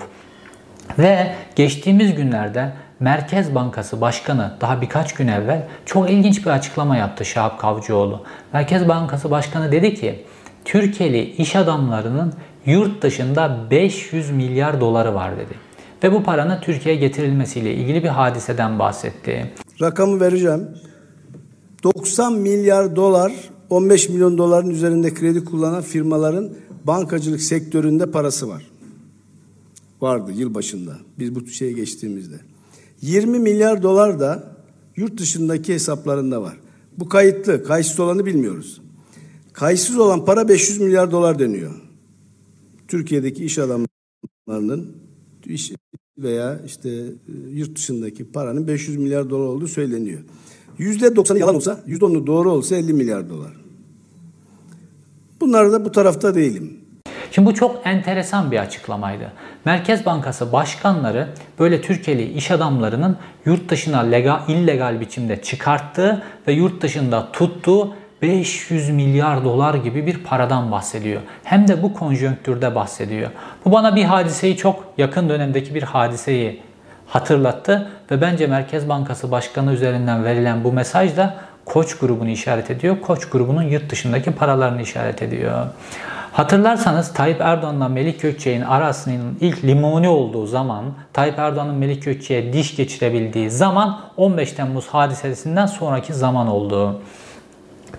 Ve 1.00 1.28
geçtiğimiz 1.56 2.16
günlerde 2.16 2.72
Merkez 3.00 3.56
Bankası 3.56 4.02
Başkanı 4.02 4.52
daha 4.62 4.82
birkaç 4.82 5.14
gün 5.14 5.28
evvel 5.28 5.68
çok 5.86 6.10
ilginç 6.10 6.46
bir 6.46 6.52
açıklama 6.52 6.98
yaptı 6.98 7.26
Şahap 7.26 7.60
Kavcıoğlu. 7.60 8.22
Merkez 8.54 8.88
Bankası 8.88 9.32
Başkanı 9.32 9.72
dedi 9.72 9.96
ki 9.96 10.26
Türkiye'li 10.66 11.22
iş 11.22 11.56
adamlarının 11.56 12.34
yurt 12.66 13.02
dışında 13.02 13.58
500 13.72 14.32
milyar 14.32 14.82
doları 14.82 15.16
var 15.16 15.38
dedi. 15.38 15.54
Ve 16.04 16.14
bu 16.14 16.24
paranın 16.24 16.62
Türkiye'ye 16.62 17.02
getirilmesiyle 17.02 17.74
ilgili 17.74 18.04
bir 18.04 18.10
hadiseden 18.10 18.80
bahsetti. 18.80 19.54
Rakamı 19.82 20.20
vereceğim. 20.20 20.70
90 21.84 22.34
milyar 22.34 22.96
dolar 22.96 23.32
15 23.70 24.10
milyon 24.10 24.38
doların 24.38 24.70
üzerinde 24.70 25.14
kredi 25.14 25.46
kullanan 25.46 25.82
firmaların 25.82 26.50
bankacılık 26.84 27.42
sektöründe 27.42 28.12
parası 28.12 28.50
var. 28.50 28.64
Vardı 30.02 30.32
yıl 30.32 30.54
başında. 30.54 30.92
Biz 31.20 31.36
bu 31.36 31.48
şeye 31.48 31.72
geçtiğimizde. 31.72 32.36
20 33.06 33.40
milyar 33.40 33.84
dolar 33.84 34.20
da 34.20 34.56
yurt 34.96 35.18
dışındaki 35.18 35.74
hesaplarında 35.74 36.42
var. 36.42 36.58
Bu 36.98 37.10
kayıtlı. 37.10 37.64
Kayıtsız 37.64 38.00
olanı 38.00 38.26
bilmiyoruz. 38.26 38.82
Kayıtsız 39.54 39.98
olan 39.98 40.26
para 40.26 40.50
500 40.50 40.80
milyar 40.80 41.12
dolar 41.12 41.40
deniyor. 41.40 41.72
Türkiye'deki 42.88 43.46
iş 43.46 43.60
adamlarının 43.60 44.96
iş 45.46 45.72
veya 46.18 46.62
işte 46.66 46.90
e, 46.90 47.50
yurt 47.50 47.76
dışındaki 47.76 48.32
paranın 48.32 48.68
500 48.68 48.98
milyar 48.98 49.30
dolar 49.30 49.46
olduğu 49.46 49.68
söyleniyor. 49.68 50.22
Yüzde 50.78 51.08
90'ı 51.08 51.40
yalan 51.40 51.56
olsa, 51.56 51.84
yüzde 51.88 52.06
10'u 52.06 52.28
doğru 52.28 52.52
olsa 52.52 52.76
50 52.76 52.94
milyar 52.94 53.30
dolar. 53.30 53.54
Bunlar 55.42 55.72
da 55.72 55.86
bu 55.86 55.92
tarafta 55.92 56.36
değilim. 56.36 56.85
Şimdi 57.32 57.46
bu 57.46 57.54
çok 57.54 57.88
enteresan 57.88 58.52
bir 58.52 58.60
açıklamaydı. 58.60 59.32
Merkez 59.66 60.06
Bankası 60.06 60.52
başkanları 60.52 61.28
böyle 61.60 61.82
Türkiye'li 61.82 62.32
iş 62.32 62.52
adamlarının 62.52 63.18
yurt 63.46 63.70
dışına 63.70 64.00
legal, 64.00 64.40
illegal 64.48 65.00
biçimde 65.00 65.42
çıkarttığı 65.42 66.24
ve 66.48 66.54
yurt 66.54 66.82
dışında 66.82 67.32
tuttuğu 67.32 67.96
500 68.22 68.90
milyar 68.90 69.44
dolar 69.44 69.74
gibi 69.74 70.06
bir 70.06 70.24
paradan 70.24 70.72
bahsediyor. 70.72 71.22
Hem 71.44 71.68
de 71.68 71.84
bu 71.84 71.94
konjonktürde 71.94 72.76
bahsediyor. 72.76 73.30
Bu 73.66 73.72
bana 73.72 73.96
bir 73.96 74.04
hadiseyi 74.04 74.58
çok 74.58 74.84
yakın 74.98 75.30
dönemdeki 75.30 75.76
bir 75.76 75.84
hadiseyi 75.84 76.62
hatırlattı 77.08 77.90
ve 78.12 78.22
bence 78.22 78.48
Merkez 78.48 78.90
Bankası 78.90 79.32
Başkanı 79.32 79.74
üzerinden 79.74 80.24
verilen 80.24 80.64
bu 80.64 80.74
mesaj 80.74 81.18
da 81.18 81.36
Koç 81.66 81.98
grubunu 81.98 82.30
işaret 82.30 82.72
ediyor. 82.72 83.02
Koç 83.02 83.30
grubunun 83.30 83.62
yurt 83.62 83.90
dışındaki 83.90 84.32
paralarını 84.32 84.82
işaret 84.82 85.22
ediyor. 85.22 85.66
Hatırlarsanız 86.36 87.14
Tayyip 87.14 87.42
Erdoğan'la 87.42 87.90
Melik 87.90 88.22
Gökçek'in 88.22 88.62
arasının 88.62 89.38
ilk 89.42 89.64
limoni 89.64 90.10
olduğu 90.10 90.46
zaman, 90.46 90.86
Tayyip 91.14 91.40
Erdoğan'ın 91.40 91.76
Melik 91.76 92.04
Gökçek'e 92.04 92.54
diş 92.54 92.76
geçirebildiği 92.76 93.50
zaman 93.50 94.00
15 94.18 94.52
Temmuz 94.52 94.88
hadisesinden 94.88 95.66
sonraki 95.66 96.14
zaman 96.14 96.48
oldu. 96.48 97.02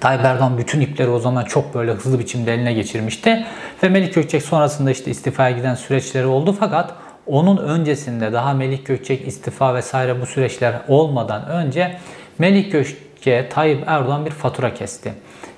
Tayyip 0.01 0.24
Erdoğan 0.24 0.59
bütün 0.59 0.80
ipleri 0.80 1.09
o 1.09 1.18
zaman 1.18 1.45
çok 1.45 1.74
böyle 1.74 1.93
hızlı 1.93 2.18
biçimde 2.18 2.55
eline 2.55 2.72
geçirmişti. 2.72 3.47
Ve 3.82 3.89
Melik 3.89 4.14
Gökçek 4.14 4.43
sonrasında 4.43 4.91
işte 4.91 5.11
istifaya 5.11 5.51
giden 5.51 5.74
süreçleri 5.74 6.26
oldu 6.26 6.57
fakat 6.61 6.95
onun 7.26 7.57
öncesinde 7.57 8.32
daha 8.32 8.55
Melik 8.55 8.87
Gökçek 8.87 9.28
istifa 9.28 9.74
vesaire 9.74 10.20
bu 10.20 10.26
süreçler 10.26 10.74
olmadan 10.89 11.47
önce 11.49 11.97
Melik 12.39 12.72
Gökçek'e 12.72 13.49
Tayyip 13.49 13.82
Erdoğan 13.87 14.26
bir 14.26 14.30
fatura 14.30 14.74
kesti. 14.74 15.12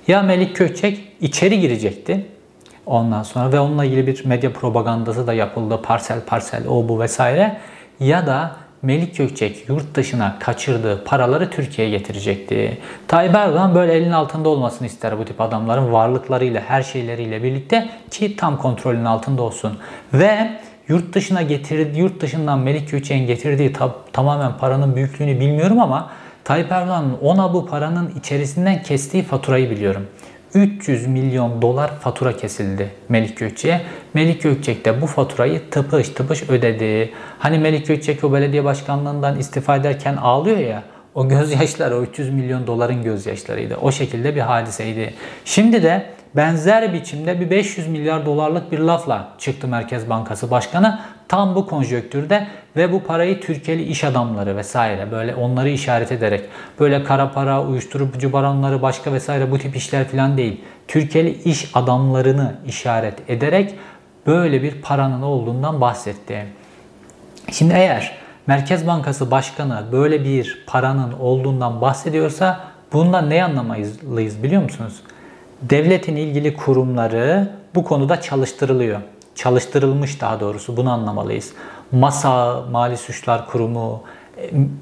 Ya 0.07 0.21
Melik 0.21 0.55
Gökçek 0.55 0.99
içeri 1.21 1.59
girecekti 1.59 2.25
ondan 2.85 3.23
sonra 3.23 3.51
ve 3.51 3.59
onunla 3.59 3.85
ilgili 3.85 4.07
bir 4.07 4.25
medya 4.25 4.53
propagandası 4.53 5.27
da 5.27 5.33
yapıldı 5.33 5.81
parsel 5.83 6.21
parsel 6.21 6.67
o 6.67 6.89
bu 6.89 6.99
vesaire 6.99 7.57
ya 7.99 8.27
da 8.27 8.51
Melik 8.81 9.17
Gökçek 9.17 9.69
yurt 9.69 9.95
dışına 9.95 10.39
kaçırdığı 10.39 11.03
paraları 11.03 11.49
Türkiye'ye 11.49 11.97
getirecekti. 11.97 12.77
Tayyip 13.07 13.35
Erdoğan 13.35 13.75
böyle 13.75 13.93
elin 13.93 14.11
altında 14.11 14.49
olmasını 14.49 14.87
ister 14.87 15.19
bu 15.19 15.25
tip 15.25 15.41
adamların 15.41 15.91
varlıklarıyla, 15.91 16.61
her 16.61 16.83
şeyleriyle 16.83 17.43
birlikte 17.43 17.89
ki 18.11 18.35
tam 18.35 18.57
kontrolün 18.57 19.05
altında 19.05 19.41
olsun. 19.41 19.77
Ve 20.13 20.49
yurt 20.87 21.13
dışına 21.13 21.41
getirdi, 21.41 21.99
yurt 21.99 22.21
dışından 22.21 22.59
Melik 22.59 22.91
Gökçek'in 22.91 23.27
getirdiği 23.27 23.71
tab- 23.71 24.11
tamamen 24.13 24.57
paranın 24.57 24.95
büyüklüğünü 24.95 25.39
bilmiyorum 25.39 25.79
ama 25.79 26.09
Tayyip 26.43 26.71
Erdoğan'ın 26.71 27.17
ona 27.21 27.53
bu 27.53 27.65
paranın 27.65 28.13
içerisinden 28.19 28.83
kestiği 28.83 29.23
faturayı 29.23 29.69
biliyorum. 29.69 30.07
300 30.53 31.07
milyon 31.07 31.61
dolar 31.61 31.99
fatura 31.99 32.37
kesildi 32.37 32.89
Melik 33.09 33.37
Gökçek'e. 33.37 33.81
Melik 34.13 34.43
Gökçek 34.43 34.85
de 34.85 35.01
bu 35.01 35.07
faturayı 35.07 35.61
tıpış 35.71 36.09
tıpış 36.09 36.49
ödedi. 36.49 37.11
Hani 37.39 37.59
Melik 37.59 37.87
Gökçek 37.87 38.23
o 38.23 38.33
belediye 38.33 38.63
başkanlığından 38.63 39.39
istifa 39.39 39.75
ederken 39.75 40.15
ağlıyor 40.15 40.57
ya. 40.57 40.83
O 41.15 41.29
gözyaşları 41.29 41.97
o 41.97 42.01
300 42.01 42.29
milyon 42.29 42.67
doların 42.67 43.03
gözyaşlarıydı. 43.03 43.75
O 43.75 43.91
şekilde 43.91 44.35
bir 44.35 44.41
hadiseydi. 44.41 45.13
Şimdi 45.45 45.83
de 45.83 46.05
benzer 46.35 46.93
biçimde 46.93 47.39
bir 47.39 47.49
500 47.49 47.87
milyar 47.87 48.25
dolarlık 48.25 48.71
bir 48.71 48.79
lafla 48.79 49.27
çıktı 49.37 49.67
Merkez 49.67 50.09
Bankası 50.09 50.51
Başkanı. 50.51 50.99
Tam 51.27 51.55
bu 51.55 51.67
konjöktürde 51.67 52.47
ve 52.75 52.91
bu 52.93 53.03
parayı 53.03 53.41
Türkiye'li 53.41 53.83
iş 53.83 54.03
adamları 54.03 54.57
vesaire 54.57 55.11
böyle 55.11 55.35
onları 55.35 55.69
işaret 55.69 56.11
ederek 56.11 56.45
böyle 56.79 57.03
kara 57.03 57.31
para, 57.31 57.63
uyuşturucu 57.63 58.33
baronları 58.33 58.81
başka 58.81 59.13
vesaire 59.13 59.51
bu 59.51 59.57
tip 59.57 59.75
işler 59.75 60.07
falan 60.07 60.37
değil. 60.37 60.61
Türkiye'li 60.87 61.43
iş 61.43 61.71
adamlarını 61.73 62.55
işaret 62.67 63.29
ederek 63.29 63.75
böyle 64.27 64.63
bir 64.63 64.81
paranın 64.81 65.21
olduğundan 65.21 65.81
bahsetti. 65.81 66.45
Şimdi 67.51 67.73
eğer 67.73 68.17
Merkez 68.47 68.87
Bankası 68.87 69.31
Başkanı 69.31 69.85
böyle 69.91 70.23
bir 70.23 70.63
paranın 70.67 71.13
olduğundan 71.13 71.81
bahsediyorsa 71.81 72.59
bundan 72.93 73.29
ne 73.29 73.43
anlamalıyız 73.43 74.43
biliyor 74.43 74.63
musunuz? 74.63 75.01
Devletin 75.61 76.15
ilgili 76.15 76.53
kurumları 76.53 77.49
bu 77.75 77.83
konuda 77.83 78.21
çalıştırılıyor. 78.21 79.01
Çalıştırılmış 79.35 80.21
daha 80.21 80.39
doğrusu 80.39 80.77
bunu 80.77 80.91
anlamalıyız. 80.91 81.53
MASA, 81.91 82.61
Mali 82.71 82.97
Suçlar 82.97 83.47
Kurumu, 83.47 84.03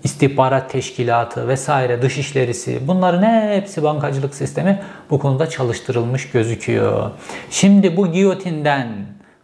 istihbarat 0.04 0.72
teşkilatı 0.72 1.48
vesaire 1.48 2.02
dış 2.02 2.18
işlerisi 2.18 2.88
bunların 2.88 3.52
hepsi 3.52 3.84
bankacılık 3.84 4.36
sistemi 4.36 4.82
bu 5.10 5.20
konuda 5.20 5.50
çalıştırılmış 5.50 6.30
gözüküyor. 6.30 7.12
Şimdi 7.50 7.98
bu 7.98 8.12
giyotinden 8.12 8.88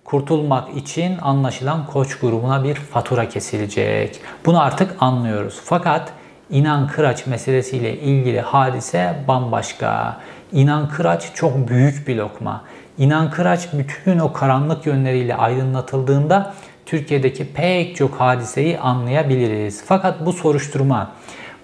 kurtulmak 0.03 0.77
için 0.77 1.17
anlaşılan 1.21 1.85
koç 1.85 2.19
grubuna 2.19 2.63
bir 2.63 2.75
fatura 2.75 3.29
kesilecek. 3.29 4.19
Bunu 4.45 4.61
artık 4.61 4.95
anlıyoruz. 4.99 5.59
Fakat 5.63 6.13
İnan 6.49 6.87
Kıraç 6.87 7.27
meselesiyle 7.27 7.97
ilgili 7.99 8.41
hadise 8.41 9.15
bambaşka. 9.27 10.17
İnan 10.53 10.89
Kıraç 10.89 11.31
çok 11.33 11.67
büyük 11.67 12.07
bir 12.07 12.15
lokma. 12.15 12.61
İnan 12.97 13.31
Kıraç 13.31 13.67
bütün 13.73 14.19
o 14.19 14.33
karanlık 14.33 14.85
yönleriyle 14.85 15.35
aydınlatıldığında 15.35 16.53
Türkiye'deki 16.85 17.53
pek 17.53 17.95
çok 17.95 18.15
hadiseyi 18.15 18.79
anlayabiliriz. 18.79 19.83
Fakat 19.85 20.25
bu 20.25 20.33
soruşturma, 20.33 21.11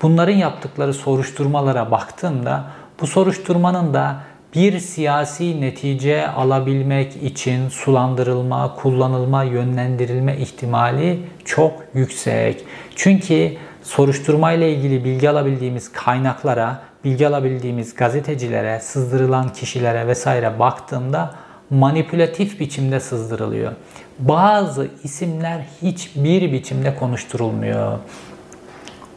bunların 0.01 0.33
yaptıkları 0.33 0.93
soruşturmalara 0.93 1.91
baktığımda 1.91 2.63
bu 3.01 3.07
soruşturmanın 3.07 3.93
da 3.93 4.15
bir 4.55 4.79
siyasi 4.79 5.61
netice 5.61 6.27
alabilmek 6.27 7.15
için 7.15 7.69
sulandırılma, 7.69 8.75
kullanılma, 8.75 9.43
yönlendirilme 9.43 10.37
ihtimali 10.37 11.19
çok 11.45 11.73
yüksek. 11.93 12.65
Çünkü 12.95 13.53
soruşturma 13.83 14.51
ile 14.51 14.73
ilgili 14.73 15.03
bilgi 15.05 15.29
alabildiğimiz 15.29 15.91
kaynaklara, 15.91 16.88
bilgi 17.04 17.28
alabildiğimiz 17.28 17.95
gazetecilere, 17.95 18.80
sızdırılan 18.80 19.54
kişilere 19.54 20.08
vesaire 20.08 20.60
baktığımda 20.60 21.36
manipülatif 21.70 22.60
biçimde 22.60 23.00
sızdırılıyor. 23.00 23.72
Bazı 24.20 24.88
isimler 25.04 25.66
hiçbir 25.82 26.52
biçimde 26.52 26.95
konuşturulmuyor. 26.95 28.00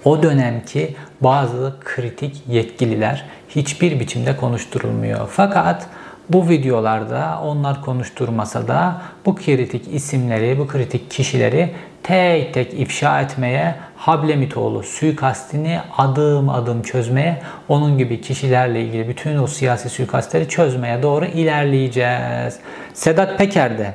O 0.05 0.23
dönemki 0.23 0.97
bazı 1.21 1.75
kritik 1.85 2.43
yetkililer 2.49 3.25
hiçbir 3.49 4.01
biçimde 4.01 4.37
konuşturulmuyor. 4.37 5.29
Fakat 5.33 5.87
bu 6.33 6.49
videolarda 6.49 7.41
onlar 7.45 7.83
konuşturmasa 7.83 8.69
da 8.69 9.03
bu 9.27 9.35
kritik 9.35 9.95
isimleri, 9.95 10.59
bu 10.59 10.67
kritik 10.67 11.11
kişileri 11.11 11.71
tek 12.03 12.55
tek 12.55 12.75
ifşa 12.75 13.21
etmeye, 13.21 13.75
Hablemitoğlu 13.97 14.83
suikastini 14.83 15.81
adım 15.99 16.49
adım 16.49 16.83
çözmeye, 16.83 17.43
onun 17.69 17.99
gibi 17.99 18.21
kişilerle 18.21 18.83
ilgili 18.83 19.09
bütün 19.09 19.39
o 19.39 19.47
siyasi 19.47 19.89
suikastleri 19.89 20.49
çözmeye 20.49 21.03
doğru 21.03 21.25
ilerleyeceğiz. 21.25 22.59
Sedat 22.95 23.39
Peker 23.39 23.79
de 23.79 23.95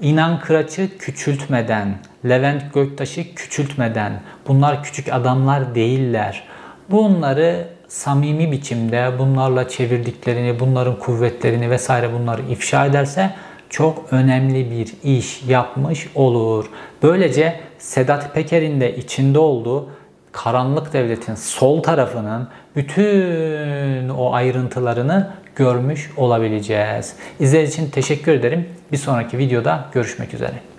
İnan 0.00 0.40
Kıraç'ı 0.40 0.98
küçültmeden, 0.98 1.98
Levent 2.28 2.74
Göktaş'ı 2.74 3.34
küçültmeden, 3.34 4.20
bunlar 4.48 4.82
küçük 4.82 5.12
adamlar 5.12 5.74
değiller. 5.74 6.42
Bunları 6.90 7.68
samimi 7.88 8.52
biçimde 8.52 9.12
bunlarla 9.18 9.68
çevirdiklerini, 9.68 10.60
bunların 10.60 10.98
kuvvetlerini 10.98 11.70
vesaire 11.70 12.12
bunları 12.12 12.42
ifşa 12.42 12.86
ederse 12.86 13.30
çok 13.70 14.04
önemli 14.10 14.70
bir 14.70 15.16
iş 15.18 15.42
yapmış 15.48 16.08
olur. 16.14 16.66
Böylece 17.02 17.60
Sedat 17.78 18.34
Peker'in 18.34 18.80
de 18.80 18.96
içinde 18.96 19.38
olduğu 19.38 19.88
karanlık 20.32 20.92
devletin 20.92 21.34
sol 21.34 21.82
tarafının 21.82 22.48
bütün 22.76 24.08
o 24.08 24.32
ayrıntılarını 24.32 25.30
görmüş 25.56 26.10
olabileceğiz. 26.16 27.14
İzlediğiniz 27.40 27.72
için 27.72 27.90
teşekkür 27.90 28.32
ederim. 28.32 28.68
Bir 28.92 28.96
sonraki 28.96 29.38
videoda 29.38 29.84
görüşmek 29.92 30.34
üzere. 30.34 30.75